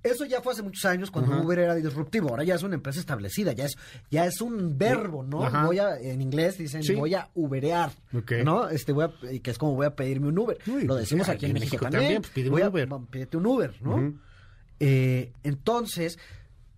eso 0.08 0.26
ya 0.26 0.42
fue 0.42 0.54
hace 0.54 0.64
muchos 0.64 0.84
años 0.86 1.12
cuando 1.12 1.34
Ajá. 1.34 1.42
Uber 1.44 1.60
era 1.60 1.76
disruptivo, 1.76 2.30
ahora 2.30 2.44
ya 2.44 2.56
es 2.56 2.64
una 2.64 2.76
empresa 2.76 3.00
establecida, 3.00 3.54
ya 3.54 3.66
es 3.66 3.78
ya 4.12 4.26
es 4.26 4.42
un 4.42 4.78
verbo, 4.78 5.24
¿no? 5.24 5.44
Ajá. 5.46 5.66
Voy 5.66 5.80
a 5.80 5.98
en 6.00 6.22
inglés 6.22 6.58
dicen 6.58 6.84
Sí. 6.84 6.96
voy 6.96 7.14
a 7.16 7.30
uberear, 7.36 7.92
Ok. 8.14 8.32
¿no? 8.44 8.70
Este 8.70 8.92
voy 8.94 9.06
a, 9.06 9.32
y 9.32 9.40
que 9.40 9.52
es 9.52 9.58
como 9.58 9.76
voy 9.76 9.86
a 9.86 9.96
pedirme 9.96 10.28
un 10.28 10.40
Uber. 10.40 10.58
Uy, 10.68 10.86
Lo 10.86 10.96
decimos 10.96 11.26
sí, 11.28 11.32
aquí 11.34 11.46
en, 11.46 11.54
México, 11.54 11.76
México 11.76 11.90
también. 11.92 12.22
pues, 12.22 12.32
pide 12.34 12.50
un 12.50 12.52
Voy 12.54 12.62
a- 12.64 12.70
Uber. 12.70 12.90
pídete 13.10 13.38
un 13.38 13.46
Uber, 13.46 13.74
¿no? 13.82 14.14
Eh, 14.80 15.32
entonces 15.44 16.20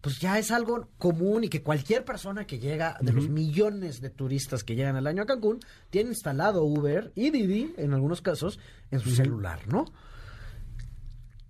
pues 0.01 0.17
ya 0.19 0.39
es 0.39 0.49
algo 0.51 0.87
común 0.97 1.43
y 1.43 1.49
que 1.49 1.61
cualquier 1.61 2.05
persona 2.05 2.47
que 2.47 2.57
llega, 2.57 2.97
de 3.01 3.11
los 3.11 3.27
millones 3.27 3.99
de 3.99 4.09
turistas 4.09 4.63
que 4.63 4.75
llegan 4.75 4.95
al 4.95 5.05
año 5.07 5.23
a 5.23 5.25
Cancún, 5.25 5.59
tiene 5.89 6.11
instalado 6.11 6.63
Uber 6.63 7.11
y 7.15 7.31
Didi, 7.31 7.73
en 7.75 7.93
algunos 7.93 8.21
casos, 8.21 8.59
en 8.91 9.01
su 9.01 9.09
celular, 9.09 9.59
¿no? 9.67 9.83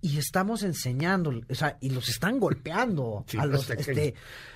Y 0.02 0.18
estamos 0.18 0.62
enseñando, 0.62 1.30
o 1.48 1.54
sea, 1.54 1.76
y 1.80 1.90
los 1.90 2.08
están 2.08 2.38
golpeando 2.40 3.24
Sí, 3.28 3.36
a 3.38 3.46
los, 3.46 3.66
que- 3.66 3.74
este, 3.74 4.14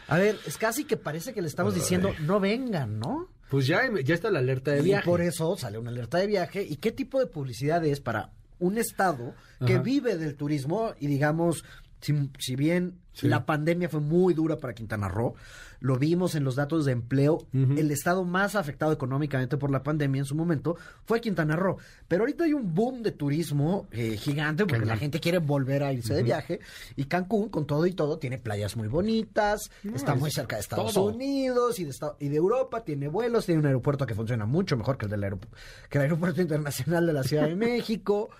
a 0.09 0.17
ver, 0.19 0.39
es 0.47 0.57
casi 0.57 0.85
que 0.85 0.97
parece 0.97 1.35
que 1.35 1.43
le 1.43 1.49
estamos 1.49 1.75
diciendo, 1.75 2.13
no 2.21 2.41
vengan, 2.41 2.99
¿no? 2.99 3.29
Pues 3.51 3.67
ya, 3.67 3.83
ya 4.03 4.15
está 4.15 4.31
la 4.31 4.39
alerta 4.41 4.73
de 4.73 4.81
Y 4.81 4.85
viaje. 4.85 5.05
por 5.05 5.21
eso 5.21 5.57
sale 5.57 5.79
una 5.79 5.91
alerta 5.91 6.19
de 6.19 6.27
viaje. 6.27 6.63
¿Y 6.63 6.77
qué 6.77 6.93
tipo 6.93 7.21
de 7.21 7.27
publicidad 7.27 7.85
es 7.85 8.01
para 8.01 8.31
un 8.59 8.79
estado 8.79 9.35
que 9.67 9.75
Ajá. 9.75 9.83
vive 9.83 10.17
del 10.17 10.35
turismo 10.35 10.95
y 10.99 11.07
digamos, 11.07 11.65
si, 12.01 12.31
si 12.39 12.57
bien 12.57 12.99
Sí. 13.15 13.29
la 13.29 13.47
pandemia 13.47 13.89
fue 13.89 14.01
muy 14.01 14.35
dura 14.35 14.57
para 14.59 14.75
Quintana 14.75 15.09
Roo, 15.09 15.35
lo 15.81 15.97
vimos 15.99 16.35
en 16.35 16.45
los 16.45 16.57
datos 16.57 16.85
de 16.85 16.93
empleo, 16.93 17.47
el 17.53 17.91
estado 17.91 18.25
más 18.25 18.55
afectado 18.57 18.93
económicamente 18.93 19.57
por 19.57 19.71
la 19.71 19.83
pandemia 19.83 20.21
en 20.21 20.25
su 20.25 20.35
momento 20.35 20.77
fue 21.05 21.21
Quintana 21.21 21.57
Roo. 21.57 21.77
Pero 22.09 22.23
ahorita 22.23 22.45
hay 22.45 22.55
un 22.55 22.75
boom 22.75 23.03
de 23.03 23.13
turismo 23.13 23.87
eh, 23.93 24.17
gigante 24.17 24.65
porque 24.65 24.81
Cañón. 24.81 24.89
la 24.89 24.97
gente 24.97 25.21
quiere 25.21 25.39
volver 25.39 25.83
a 25.83 25.93
irse 25.93 26.15
de 26.15 26.23
viaje 26.23 26.61
y 26.97 27.05
Cancún, 27.05 27.51
con 27.51 27.67
todo 27.67 27.87
y 27.87 27.93
todo, 27.93 28.19
tiene 28.19 28.39
playas 28.39 28.77
muy 28.77 28.89
bonitas, 28.89 29.71
está 29.95 30.15
es 30.15 30.21
muy 30.21 30.31
cerca 30.31 30.57
de 30.57 30.63
Estados 30.63 30.95
todo. 30.95 31.07
Unidos 31.15 31.79
y 31.79 31.85
de, 31.85 31.95
y 32.19 32.29
de 32.29 32.37
Europa, 32.37 32.83
tiene 32.85 33.09
vuelos, 33.09 33.45
tiene 33.47 33.61
un 33.61 33.67
aeropuerto 33.67 34.07
que 34.07 34.15
funciona 34.15 34.47
mucho 34.47 34.77
mejor 34.79 34.97
que 34.97 35.05
el, 35.05 35.11
del 35.11 35.23
aeropu- 35.25 35.49
que 35.91 35.99
el 35.99 36.03
aeropuerto 36.03 36.41
internacional 36.43 37.07
de 37.07 37.13
la 37.13 37.23
Ciudad 37.25 37.47
de 37.47 37.55
México. 37.57 38.31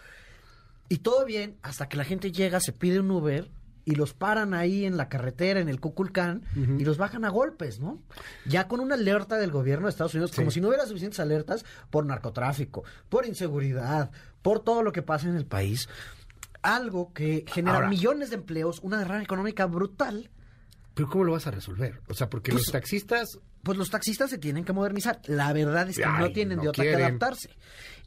Y 0.89 0.99
todo 0.99 1.25
bien 1.25 1.57
hasta 1.63 1.89
que 1.89 1.97
la 1.97 2.05
gente 2.05 2.31
llega, 2.33 2.61
se 2.61 2.73
pide 2.73 3.01
un 3.01 3.11
Uber 3.11 3.49
y 3.85 3.95
los 3.97 4.15
paran 4.15 4.55
ahí 4.55 4.85
en 4.87 4.97
la 4.97 5.09
carretera, 5.09 5.61
en 5.61 5.69
el 5.69 5.79
Cuculcán, 5.81 6.43
y 6.79 6.85
los 6.85 6.97
bajan 6.97 7.25
a 7.25 7.29
golpes, 7.29 7.81
¿no? 7.81 8.01
Ya 8.47 8.67
con 8.69 8.81
una 8.81 8.95
alerta 8.95 9.37
del 9.37 9.51
gobierno 9.51 9.87
de 9.87 9.91
Estados 9.91 10.15
Unidos, 10.15 10.33
como 10.33 10.51
si 10.51 10.61
no 10.61 10.69
hubiera 10.69 10.87
suficientes 10.87 11.21
alertas 11.21 11.65
por 11.91 12.07
narcotráfico, 12.07 12.85
por 13.09 13.27
inseguridad, 13.27 14.11
por 14.43 14.61
todo 14.61 14.83
lo 14.83 14.93
que 14.93 15.03
pasa 15.03 15.29
en 15.29 15.37
el 15.37 15.47
país. 15.47 15.89
Algo 16.63 17.13
que 17.13 17.45
genera 17.47 17.77
Ahora- 17.77 17.89
millones 17.89 18.31
de 18.31 18.37
empleos, 18.37 18.81
una 18.83 18.99
derrama 18.99 19.23
económica 19.23 19.67
brutal. 19.67 20.31
Pero 20.95 21.11
¿cómo 21.11 21.25
lo 21.25 21.33
vas 21.33 21.47
a 21.47 21.51
resolver? 21.51 22.01
O 22.09 22.15
sea, 22.15 22.31
porque 22.31 22.53
Pues- 22.53 22.65
los 22.67 22.73
taxistas... 22.73 23.39
pues 23.63 23.77
los 23.77 23.91
taxistas 23.91 24.31
se 24.31 24.39
tienen 24.39 24.65
que 24.65 24.73
modernizar. 24.73 25.21
La 25.27 25.53
verdad 25.53 25.89
es 25.91 25.97
que 25.97 26.05
Ay, 26.05 26.21
no 26.21 26.33
tienen 26.33 26.57
no 26.59 26.63
de 26.63 26.69
otra 26.71 26.85
que 26.85 26.95
adaptarse. 26.95 27.51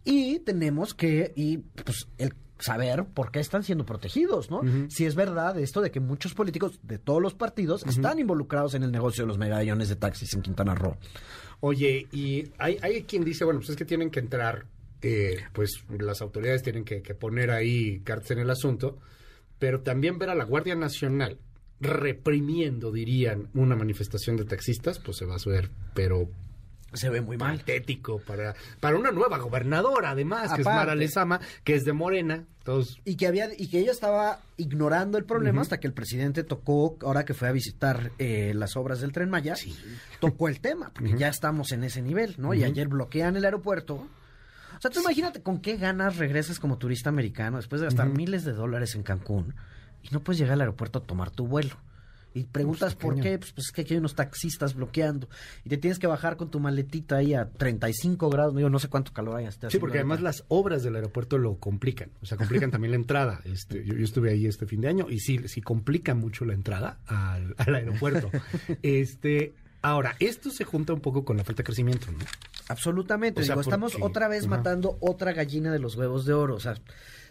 Y 0.03 0.39
tenemos 0.39 0.93
que, 0.93 1.33
y 1.35 1.57
pues 1.57 2.07
el 2.17 2.33
saber 2.59 3.05
por 3.05 3.31
qué 3.31 3.39
están 3.39 3.63
siendo 3.63 3.85
protegidos, 3.85 4.49
¿no? 4.49 4.61
Si 4.89 5.05
es 5.05 5.15
verdad 5.15 5.57
esto 5.59 5.81
de 5.81 5.91
que 5.91 5.99
muchos 5.99 6.33
políticos 6.33 6.79
de 6.83 6.97
todos 6.97 7.21
los 7.21 7.33
partidos 7.33 7.85
están 7.85 8.19
involucrados 8.19 8.73
en 8.73 8.83
el 8.83 8.91
negocio 8.91 9.23
de 9.23 9.27
los 9.27 9.37
medallones 9.37 9.89
de 9.89 9.95
taxis 9.95 10.33
en 10.33 10.41
Quintana 10.41 10.75
Roo. 10.75 10.97
Oye, 11.59 12.07
y 12.11 12.51
hay, 12.57 12.77
hay 12.81 13.03
quien 13.03 13.23
dice, 13.23 13.43
bueno, 13.43 13.59
pues 13.59 13.69
es 13.71 13.75
que 13.75 13.85
tienen 13.85 14.11
que 14.11 14.19
entrar, 14.19 14.65
eh, 15.01 15.37
pues 15.53 15.83
las 15.97 16.21
autoridades 16.21 16.63
tienen 16.63 16.83
que, 16.83 17.01
que 17.01 17.15
poner 17.15 17.51
ahí 17.51 17.99
cartas 18.01 18.31
en 18.31 18.39
el 18.39 18.49
asunto, 18.49 18.99
pero 19.57 19.81
también 19.81 20.19
ver 20.19 20.29
a 20.29 20.35
la 20.35 20.43
Guardia 20.43 20.75
Nacional 20.75 21.39
reprimiendo, 21.79 22.91
dirían, 22.91 23.49
una 23.53 23.75
manifestación 23.75 24.35
de 24.37 24.45
taxistas, 24.45 24.99
pues 24.99 25.17
se 25.17 25.25
va 25.25 25.35
a 25.35 25.49
ver, 25.49 25.69
pero 25.93 26.29
Se 26.93 27.09
ve 27.09 27.21
muy 27.21 27.37
mal. 27.37 27.57
patético 27.57 28.19
para, 28.19 28.55
para 28.79 28.97
una 28.97 29.11
nueva 29.11 29.37
gobernadora, 29.37 30.11
además, 30.11 30.53
que 30.53 30.61
es 30.61 30.65
Mara. 30.65 30.95
Lezama, 30.95 31.39
que 31.63 31.75
es 31.75 31.83
de 31.83 31.93
Morena, 31.93 32.45
todos... 32.63 32.99
Y 33.03 33.15
que 33.15 33.27
había 33.27 33.49
y 33.55 33.67
que 33.67 33.79
ella 33.79 33.91
estaba 33.91 34.39
ignorando 34.55 35.17
el 35.17 35.25
problema 35.25 35.61
hasta 35.61 35.79
que 35.79 35.87
el 35.87 35.93
presidente 35.93 36.43
tocó, 36.43 36.97
ahora 37.01 37.25
que 37.25 37.33
fue 37.33 37.49
a 37.49 37.51
visitar 37.51 38.11
eh, 38.17 38.53
las 38.55 38.77
obras 38.77 39.01
del 39.01 39.11
Tren 39.11 39.29
Maya, 39.29 39.55
tocó 40.19 40.47
el 40.47 40.59
tema, 40.59 40.91
porque 40.93 41.17
ya 41.17 41.27
estamos 41.27 41.71
en 41.71 41.83
ese 41.83 42.01
nivel, 42.01 42.35
¿no? 42.37 42.53
Y 42.53 42.63
ayer 42.63 42.87
bloquean 42.87 43.35
el 43.35 43.45
aeropuerto. 43.45 43.95
O 43.95 44.81
sea, 44.81 44.91
tú 44.91 45.01
imagínate 45.01 45.41
con 45.41 45.59
qué 45.59 45.77
ganas 45.77 46.17
regresas 46.17 46.59
como 46.59 46.77
turista 46.77 47.09
americano 47.09 47.57
después 47.57 47.81
de 47.81 47.87
gastar 47.87 48.09
miles 48.09 48.45
de 48.45 48.53
dólares 48.53 48.95
en 48.95 49.03
Cancún 49.03 49.55
y 50.03 50.09
no 50.11 50.19
puedes 50.19 50.39
llegar 50.39 50.53
al 50.53 50.61
aeropuerto 50.61 50.99
a 50.99 51.03
tomar 51.03 51.31
tu 51.31 51.47
vuelo. 51.47 51.75
Y 52.33 52.43
preguntas 52.43 52.93
está 52.93 53.01
por 53.01 53.15
cañón. 53.15 53.23
qué, 53.23 53.37
pues, 53.39 53.51
pues 53.53 53.67
es 53.67 53.71
que 53.71 53.81
aquí 53.81 53.93
hay 53.93 53.99
unos 53.99 54.15
taxistas 54.15 54.75
bloqueando 54.75 55.27
y 55.63 55.69
te 55.69 55.77
tienes 55.77 55.97
que 55.97 56.07
bajar 56.07 56.37
con 56.37 56.51
tu 56.51 56.59
maletita 56.59 57.17
ahí 57.17 57.33
a 57.33 57.49
35 57.49 58.29
grados, 58.29 58.53
no, 58.53 58.59
yo 58.59 58.69
no 58.69 58.79
sé 58.79 58.89
cuánto 58.89 59.13
calor 59.13 59.37
hay. 59.37 59.47
Sí, 59.69 59.79
porque 59.79 59.97
además 59.97 60.21
las 60.21 60.43
obras 60.49 60.83
del 60.83 60.95
aeropuerto 60.95 61.37
lo 61.37 61.55
complican, 61.55 62.11
o 62.21 62.25
sea, 62.25 62.37
complican 62.37 62.69
también 62.69 62.91
la 62.91 62.97
entrada. 62.97 63.41
Este, 63.43 63.83
yo, 63.83 63.95
yo 63.95 64.03
estuve 64.03 64.31
ahí 64.31 64.45
este 64.45 64.65
fin 64.65 64.81
de 64.81 64.89
año 64.89 65.07
y 65.09 65.19
sí, 65.19 65.39
sí 65.47 65.61
complica 65.61 66.13
mucho 66.13 66.45
la 66.45 66.53
entrada 66.53 66.99
al, 67.05 67.55
al 67.57 67.75
aeropuerto. 67.75 68.29
Este, 68.83 69.53
ahora, 69.81 70.15
esto 70.19 70.49
se 70.49 70.63
junta 70.63 70.93
un 70.93 70.99
poco 70.99 71.23
con 71.25 71.37
la 71.37 71.43
falta 71.43 71.59
de 71.59 71.65
crecimiento, 71.65 72.11
¿no? 72.11 72.19
Absolutamente. 72.69 73.41
O 73.41 73.43
sea, 73.43 73.55
Digo, 73.55 73.61
estamos 73.61 73.97
otra 74.01 74.27
vez 74.27 74.47
matando 74.47 74.97
otra 74.99 75.33
gallina 75.33 75.71
de 75.71 75.79
los 75.79 75.95
huevos 75.95 76.25
de 76.25 76.33
oro. 76.33 76.55
O 76.55 76.59
sea, 76.59 76.75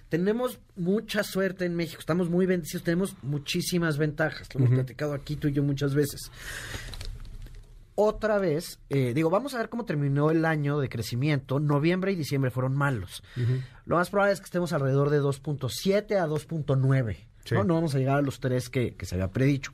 tenemos 0.08 0.60
mucha 0.76 1.22
suerte 1.22 1.64
en 1.64 1.74
México. 1.74 2.00
Estamos 2.00 2.30
muy 2.30 2.46
bendecidos. 2.46 2.84
Tenemos 2.84 3.16
muchísimas 3.22 3.98
ventajas. 3.98 4.48
Lo 4.54 4.60
hemos 4.60 4.74
platicado 4.74 5.14
aquí 5.14 5.36
tú 5.36 5.48
y 5.48 5.52
yo 5.52 5.62
muchas 5.62 5.94
veces. 5.94 6.30
Otra 7.98 8.38
vez, 8.38 8.78
eh, 8.90 9.14
digo, 9.14 9.30
vamos 9.30 9.54
a 9.54 9.58
ver 9.58 9.70
cómo 9.70 9.86
terminó 9.86 10.30
el 10.30 10.44
año 10.44 10.78
de 10.78 10.88
crecimiento. 10.88 11.58
Noviembre 11.58 12.12
y 12.12 12.14
diciembre 12.14 12.50
fueron 12.50 12.76
malos. 12.76 13.22
Lo 13.86 13.96
más 13.96 14.10
probable 14.10 14.34
es 14.34 14.40
que 14.40 14.44
estemos 14.44 14.72
alrededor 14.72 15.10
de 15.10 15.20
2.7 15.20 16.16
a 16.20 16.26
2.9. 16.26 17.16
Sí. 17.44 17.54
¿no? 17.54 17.64
no 17.64 17.74
vamos 17.74 17.94
a 17.94 17.98
llegar 17.98 18.18
a 18.18 18.22
los 18.22 18.38
3 18.38 18.68
que, 18.68 18.94
que 18.94 19.06
se 19.06 19.14
había 19.14 19.28
predicho. 19.28 19.72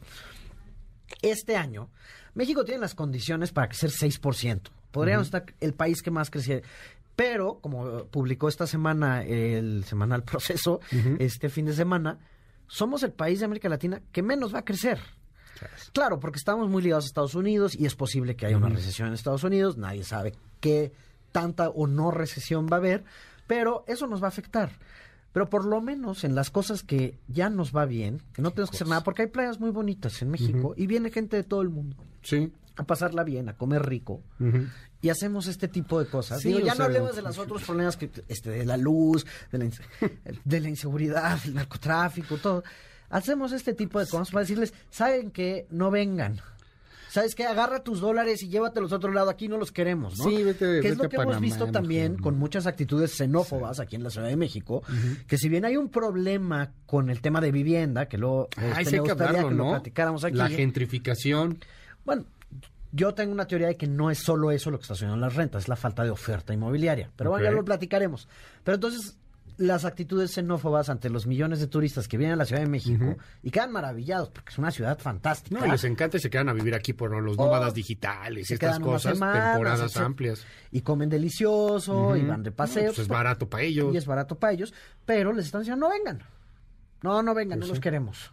Este 1.20 1.56
año, 1.56 1.90
México 2.34 2.64
tiene 2.64 2.80
las 2.80 2.94
condiciones 2.94 3.52
para 3.52 3.68
crecer 3.68 3.90
6%. 3.90 4.70
Podríamos 4.92 5.26
estar 5.26 5.44
el 5.60 5.74
país 5.74 6.02
que 6.02 6.10
más 6.10 6.30
creciera. 6.30 6.62
Pero, 7.16 7.59
como 7.61 8.07
publicó 8.07 8.49
esta 8.49 8.66
semana 8.66 9.23
el 9.23 9.85
semanal 9.85 10.23
Proceso, 10.25 10.81
este 11.19 11.49
fin 11.49 11.66
de 11.66 11.75
semana, 11.75 12.19
somos 12.66 13.02
el 13.02 13.12
país 13.12 13.40
de 13.40 13.45
América 13.45 13.69
Latina 13.69 14.00
que 14.12 14.23
menos 14.23 14.54
va 14.54 14.61
a 14.61 14.64
crecer. 14.64 14.99
Claro, 15.92 16.19
porque 16.19 16.38
estamos 16.38 16.69
muy 16.69 16.83
ligados 16.83 17.04
a 17.04 17.07
Estados 17.07 17.35
Unidos 17.35 17.76
y 17.78 17.87
es 17.87 17.95
posible 17.95 18.35
que 18.35 18.47
haya 18.47 18.57
una 18.57 18.69
recesión 18.69 19.09
en 19.09 19.14
Estados 19.14 19.45
Unidos. 19.45 19.76
Nadie 19.76 20.02
sabe 20.02 20.35
qué 20.61 20.92
tanta 21.31 21.69
o 21.69 21.87
no 21.87 22.11
recesión 22.11 22.66
va 22.71 22.76
a 22.76 22.81
haber, 22.81 23.04
pero 23.47 23.85
eso 23.87 24.07
nos 24.07 24.21
va 24.23 24.26
a 24.26 24.28
afectar. 24.28 24.73
Pero 25.33 25.49
por 25.49 25.64
lo 25.64 25.81
menos 25.81 26.25
en 26.25 26.35
las 26.35 26.50
cosas 26.50 26.83
que 26.83 27.19
ya 27.28 27.49
nos 27.49 27.75
va 27.75 27.87
bien, 27.87 28.23
que 28.35 28.42
no 28.42 28.50
tenemos 28.50 28.71
que 28.71 28.76
hacer 28.76 28.88
nada, 28.88 29.02
porque 29.02 29.23
hay 29.23 29.28
playas 29.28 29.61
muy 29.61 29.71
bonitas 29.71 30.21
en 30.21 30.31
México 30.31 30.75
y 30.76 30.87
viene 30.87 31.11
gente 31.11 31.37
de 31.37 31.45
todo 31.45 31.62
el 31.62 31.71
mundo 31.71 31.97
Sí. 32.23 32.52
A 32.76 32.85
pasarla 32.85 33.25
bien, 33.25 33.49
a 33.49 33.57
comer 33.57 33.85
rico. 33.87 34.23
Y 35.00 35.09
hacemos 35.09 35.47
este 35.49 35.69
tipo 35.69 35.99
de 36.02 36.07
cosas. 36.09 36.41
Sí, 36.41 36.49
Digo, 36.49 36.61
ya 36.61 36.67
sea, 36.67 36.75
no 36.76 36.85
hablemos 36.85 37.17
de 37.17 37.23
los 37.23 37.37
otros 37.38 37.62
problemas 37.64 37.97
que 37.97 38.11
este 38.29 38.50
de 38.50 38.64
la 38.64 38.76
luz, 38.76 39.26
de 39.50 39.59
la, 39.59 39.64
inse- 39.64 39.83
de 40.45 40.61
la 40.61 40.69
inseguridad, 40.69 41.38
el 41.45 41.55
narcotráfico, 41.55 42.37
todo. 42.38 42.62
Hacemos 43.11 43.52
este 43.52 43.75
tipo 43.75 43.99
de 44.00 44.07
cosas 44.07 44.31
para 44.31 44.41
decirles, 44.43 44.73
saben 44.91 45.31
que 45.31 45.67
no 45.71 45.91
vengan. 45.91 46.41
¿Sabes 47.11 47.35
qué? 47.35 47.45
Agarra 47.45 47.83
tus 47.83 48.00
dólares 48.00 48.43
y 48.43 48.49
llévatelos 48.49 48.91
a 48.91 48.97
otro 48.97 49.12
lado. 49.12 49.29
Aquí 49.29 49.47
no 49.47 49.59
los 49.59 49.71
queremos, 49.71 50.17
¿no? 50.19 50.25
Sí, 50.25 50.37
vete- 50.43 50.81
Que 50.81 50.88
es 50.88 50.97
vete 50.97 51.02
lo 51.02 51.09
que 51.11 51.17
Panamá, 51.19 51.33
hemos 51.33 51.43
visto 51.43 51.67
también 51.67 52.14
¿no? 52.17 52.23
con 52.23 52.38
muchas 52.38 52.67
actitudes 52.67 53.11
xenófobas 53.14 53.81
aquí 53.81 53.97
en 53.97 54.02
la 54.02 54.09
Ciudad 54.09 54.29
de 54.29 54.37
México. 54.37 54.83
Que 55.26 55.37
si 55.37 55.50
bien 55.50 55.67
hay 55.67 55.76
un 55.76 55.91
problema 55.91 56.73
con 56.87 57.11
el 57.11 57.21
tema 57.21 57.43
de 57.43 57.52
vivienda, 57.52 58.07
que 58.09 58.17
luego 58.17 58.49
este, 58.79 58.99
me 58.99 59.05
que 59.05 59.11
hablarlo, 59.11 59.49
que 59.50 59.55
lo 59.57 59.64
¿no? 59.64 59.71
platicáramos 59.73 60.25
aquí. 60.25 60.37
La 60.37 60.49
gentrificación. 60.49 61.59
Bueno, 62.07 62.25
yo 62.92 63.14
tengo 63.14 63.32
una 63.32 63.46
teoría 63.46 63.66
de 63.68 63.76
que 63.76 63.87
no 63.87 64.11
es 64.11 64.18
solo 64.18 64.50
eso 64.50 64.70
lo 64.70 64.78
que 64.78 64.82
está 64.82 64.94
sucediendo 64.94 65.14
en 65.16 65.20
las 65.22 65.34
rentas, 65.34 65.62
es 65.64 65.68
la 65.68 65.76
falta 65.76 66.04
de 66.04 66.11
oferta 66.11 66.52
inmobiliaria. 66.54 67.11
Pero 67.16 67.30
bueno, 67.30 67.44
ya 67.44 67.50
lo 67.50 67.64
platicaremos. 67.64 68.28
Pero 68.62 68.75
entonces, 68.76 69.16
las 69.58 69.84
actitudes 69.84 70.32
xenófobas 70.32 70.88
ante 70.88 71.08
los 71.11 71.26
millones 71.26 71.61
de 71.61 71.66
turistas 71.66 72.08
que 72.08 72.16
vienen 72.16 72.34
a 72.34 72.37
la 72.37 72.44
Ciudad 72.46 72.62
de 72.62 72.68
México 72.68 73.16
y 73.42 73.50
quedan 73.50 73.70
maravillados 73.72 74.30
porque 74.30 74.50
es 74.50 74.58
una 74.58 74.70
ciudad 74.70 74.99
fantástica. 74.99 75.58
No, 75.61 75.66
y 75.66 75.70
les 75.70 75.84
encanta 75.84 76.16
y 76.16 76.20
se 76.20 76.30
quedan 76.30 76.49
a 76.49 76.52
vivir 76.52 76.75
aquí 76.75 76.92
por 76.94 77.11
los 77.22 77.37
Oh, 77.38 77.44
nómadas 77.46 77.75
digitales 77.75 78.50
y 78.50 78.54
estas 78.54 78.78
cosas, 78.80 79.14
semanas, 79.14 79.52
temporadas 79.52 79.80
etcétera. 79.82 80.06
amplias. 80.06 80.46
Y 80.70 80.80
comen 80.80 81.08
delicioso, 81.11 82.16
y 82.16 82.22
van 82.22 82.42
de 82.42 82.50
No, 82.50 82.56
paseo. 82.56 82.87
pues 82.87 82.99
es 83.00 83.08
barato 83.08 83.49
para 83.49 83.62
ellos. 83.64 83.94
Y 83.94 83.96
es 83.99 84.06
barato 84.06 84.37
para 84.38 84.52
ellos, 84.54 84.72
pero 85.06 85.32
les 85.32 85.46
están 85.46 85.61
diciendo, 85.62 85.87
no 85.87 85.92
vengan. 85.92 86.22
No, 87.02 87.22
no 87.22 87.34
vengan, 87.34 87.58
Pues 87.58 87.68
no 87.68 87.75
los 87.75 87.80
queremos. 87.80 88.32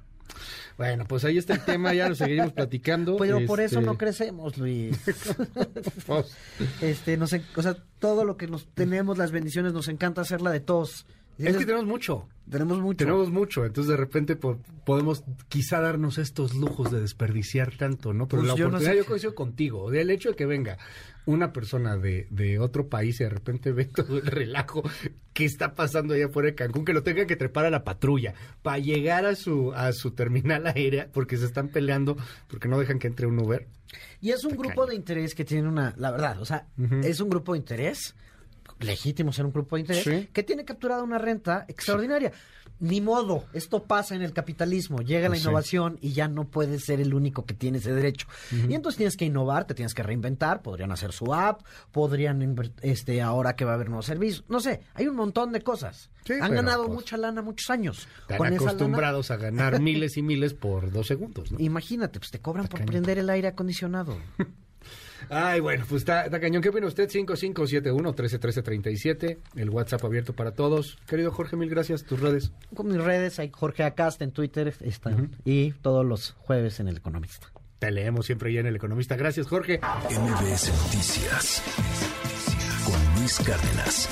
Bueno, 0.79 1.03
pues 1.03 1.25
ahí 1.25 1.37
está 1.37 1.55
el 1.55 1.65
tema, 1.65 1.93
ya 1.93 2.07
lo 2.07 2.15
seguiremos 2.15 2.53
platicando. 2.53 3.17
Pero 3.19 3.45
por 3.45 3.59
eso 3.59 3.79
Este, 3.79 3.85
no 3.85 3.97
crecemos, 3.97 4.57
Luis. 4.57 4.97
Este, 6.81 7.17
no 7.17 7.27
sé, 7.27 7.41
o 7.57 7.61
sea, 7.61 7.75
todo 7.99 8.23
lo 8.23 8.37
que 8.37 8.47
nos 8.47 8.65
tenemos, 8.73 9.17
las 9.17 9.31
bendiciones, 9.31 9.73
nos 9.73 9.89
encanta 9.89 10.21
hacerla 10.21 10.51
de 10.51 10.61
todos 10.61 11.05
Es 11.39 11.57
que 11.57 11.65
tenemos 11.65 11.85
mucho. 11.85 12.27
Tenemos 12.49 12.79
mucho. 12.79 12.97
Tenemos 12.97 13.29
mucho, 13.31 13.65
entonces 13.65 13.89
de 13.91 13.97
repente 13.97 14.35
po- 14.35 14.59
podemos 14.85 15.23
quizá 15.49 15.79
darnos 15.79 16.17
estos 16.17 16.55
lujos 16.55 16.91
de 16.91 16.99
desperdiciar 16.99 17.77
tanto, 17.77 18.11
¿no? 18.13 18.27
Pero 18.27 18.41
Pues 18.41 18.51
la 18.51 18.55
yo 18.57 18.63
no 18.65 18.69
oportunidad, 18.69 18.91
sé. 18.93 18.97
yo 18.97 19.05
coincido 19.05 19.35
contigo, 19.35 19.91
del 19.91 20.09
hecho 20.09 20.29
de 20.29 20.35
que 20.35 20.45
venga 20.47 20.77
una 21.25 21.53
persona 21.53 21.95
de, 21.97 22.25
de 22.31 22.57
otro 22.59 22.87
país 22.89 23.19
y 23.21 23.23
de 23.23 23.29
repente 23.29 23.71
ve 23.71 23.85
todo 23.95 24.17
el 24.17 24.25
relajo 24.25 24.81
que 25.33 25.45
está 25.45 25.75
pasando 25.75 26.15
allá 26.15 26.25
afuera 26.25 26.47
de 26.49 26.55
Cancún, 26.55 26.85
que 26.85 26.93
lo 26.93 27.03
tenga 27.03 27.25
que 27.27 27.35
trepar 27.35 27.65
a 27.65 27.69
la 27.69 27.83
patrulla 27.83 28.33
para 28.63 28.79
llegar 28.79 29.25
a 29.27 29.35
su, 29.35 29.71
a 29.73 29.93
su 29.93 30.11
terminal 30.11 30.65
aérea 30.65 31.07
porque 31.13 31.37
se 31.37 31.45
están 31.45 31.69
peleando, 31.69 32.17
porque 32.47 32.67
no 32.67 32.79
dejan 32.79 32.97
que 32.99 33.07
entre 33.07 33.27
un 33.27 33.37
Uber. 33.39 33.67
Y 34.21 34.31
es 34.31 34.43
un 34.43 34.57
grupo 34.57 34.85
de 34.87 34.95
interés 34.95 35.35
que 35.35 35.45
tiene 35.45 35.67
una, 35.69 35.93
la 35.97 36.09
verdad, 36.11 36.41
o 36.41 36.45
sea, 36.45 36.65
es 37.03 37.19
un 37.21 37.29
grupo 37.29 37.53
de 37.53 37.59
interés, 37.59 38.15
legítimo 38.79 39.31
ser 39.33 39.45
un 39.45 39.51
grupo 39.51 39.75
de 39.75 39.81
interés, 39.81 40.03
Sí. 40.03 40.29
que 40.31 40.43
tiene 40.43 40.65
capturada 40.65 41.03
una 41.03 41.17
renta 41.17 41.65
extraordinaria. 41.67 42.31
Ni 42.81 43.01
modo, 43.01 43.43
esto 43.51 43.83
pasa 43.83 44.15
en 44.15 44.21
el 44.21 44.31
capitalismo, 44.31 45.01
llega 45.01 45.27
la 45.27 45.35
sí. 45.35 45.41
innovación 45.41 45.97
y 46.01 46.13
ya 46.13 46.29
no 46.29 46.45
puedes 46.47 46.85
ser 46.85 47.01
el 47.01 47.13
único 47.13 47.45
que 47.45 47.53
tiene 47.53 47.79
ese 47.79 47.93
derecho. 47.93 48.25
Y 48.69 48.73
entonces 48.73 48.95
tienes 48.95 49.17
que 49.17 49.25
innovar, 49.25 49.65
te 49.67 49.73
tienes 49.73 49.93
que 49.93 50.01
reinventar, 50.01 50.61
podrían 50.61 50.89
hacer 50.93 51.11
su 51.11 51.33
app, 51.33 51.61
podrían, 51.91 52.55
este, 52.81 53.21
ahora 53.21 53.57
que 53.57 53.65
va 53.65 53.71
a 53.71 53.73
haber 53.75 53.89
nuevos 53.89 54.05
servicios, 54.05 54.45
no 54.47 54.61
sé, 54.61 54.79
hay 54.93 55.07
un 55.07 55.17
montón 55.17 55.51
de 55.51 55.59
cosas. 55.61 56.09
Han 56.41 56.53
ganado 56.53 56.85
pues, 56.85 56.95
mucha 56.95 57.17
lana 57.17 57.41
muchos 57.41 57.69
años. 57.69 58.07
Están 58.21 58.37
Con 58.37 58.47
esa 58.47 58.55
lana, 58.57 58.71
acostumbrados 58.71 59.31
a 59.31 59.35
ganar 59.35 59.79
miles 59.81 60.15
y 60.15 60.21
miles 60.21 60.53
por 60.53 60.89
dos 60.89 61.07
segundos, 61.07 61.51
¿no? 61.51 61.59
imagínate, 61.59 62.19
pues 62.19 62.31
te 62.31 62.39
cobran 62.39 62.67
por 62.69 62.85
prender 62.85 63.17
el 63.17 63.29
aire 63.29 63.49
acondicionado. 63.49 64.17
Ay, 65.29 65.59
bueno, 65.59 65.85
pues 65.87 66.03
está, 66.03 66.25
está 66.25 66.39
cañón. 66.39 66.61
¿Qué 66.61 66.69
opina 66.69 66.87
usted? 66.87 67.09
5571-131337. 67.09 69.37
El 69.55 69.69
WhatsApp 69.69 70.03
abierto 70.05 70.33
para 70.33 70.51
todos. 70.51 70.97
Querido 71.07 71.31
Jorge, 71.31 71.55
mil 71.55 71.69
gracias. 71.69 72.03
Tus 72.03 72.19
redes. 72.19 72.51
Con 72.73 72.87
mis 72.87 72.97
redes, 72.97 73.39
hay 73.39 73.51
Jorge 73.51 73.83
Acasta 73.83 74.23
en 74.23 74.31
Twitter 74.31 74.73
está, 74.81 75.11
y 75.45 75.71
todos 75.71 76.05
los 76.05 76.31
jueves 76.39 76.79
en 76.79 76.87
El 76.87 76.97
Economista. 76.97 77.51
Te 77.79 77.91
leemos 77.91 78.25
siempre 78.25 78.53
ya 78.53 78.59
en 78.59 78.67
El 78.67 78.75
Economista. 78.75 79.15
Gracias, 79.15 79.47
Jorge. 79.47 79.79
MBS 79.79 80.71
Noticias 80.83 81.63
con 82.85 83.15
Luis 83.15 83.39
Cárdenas. 83.39 84.09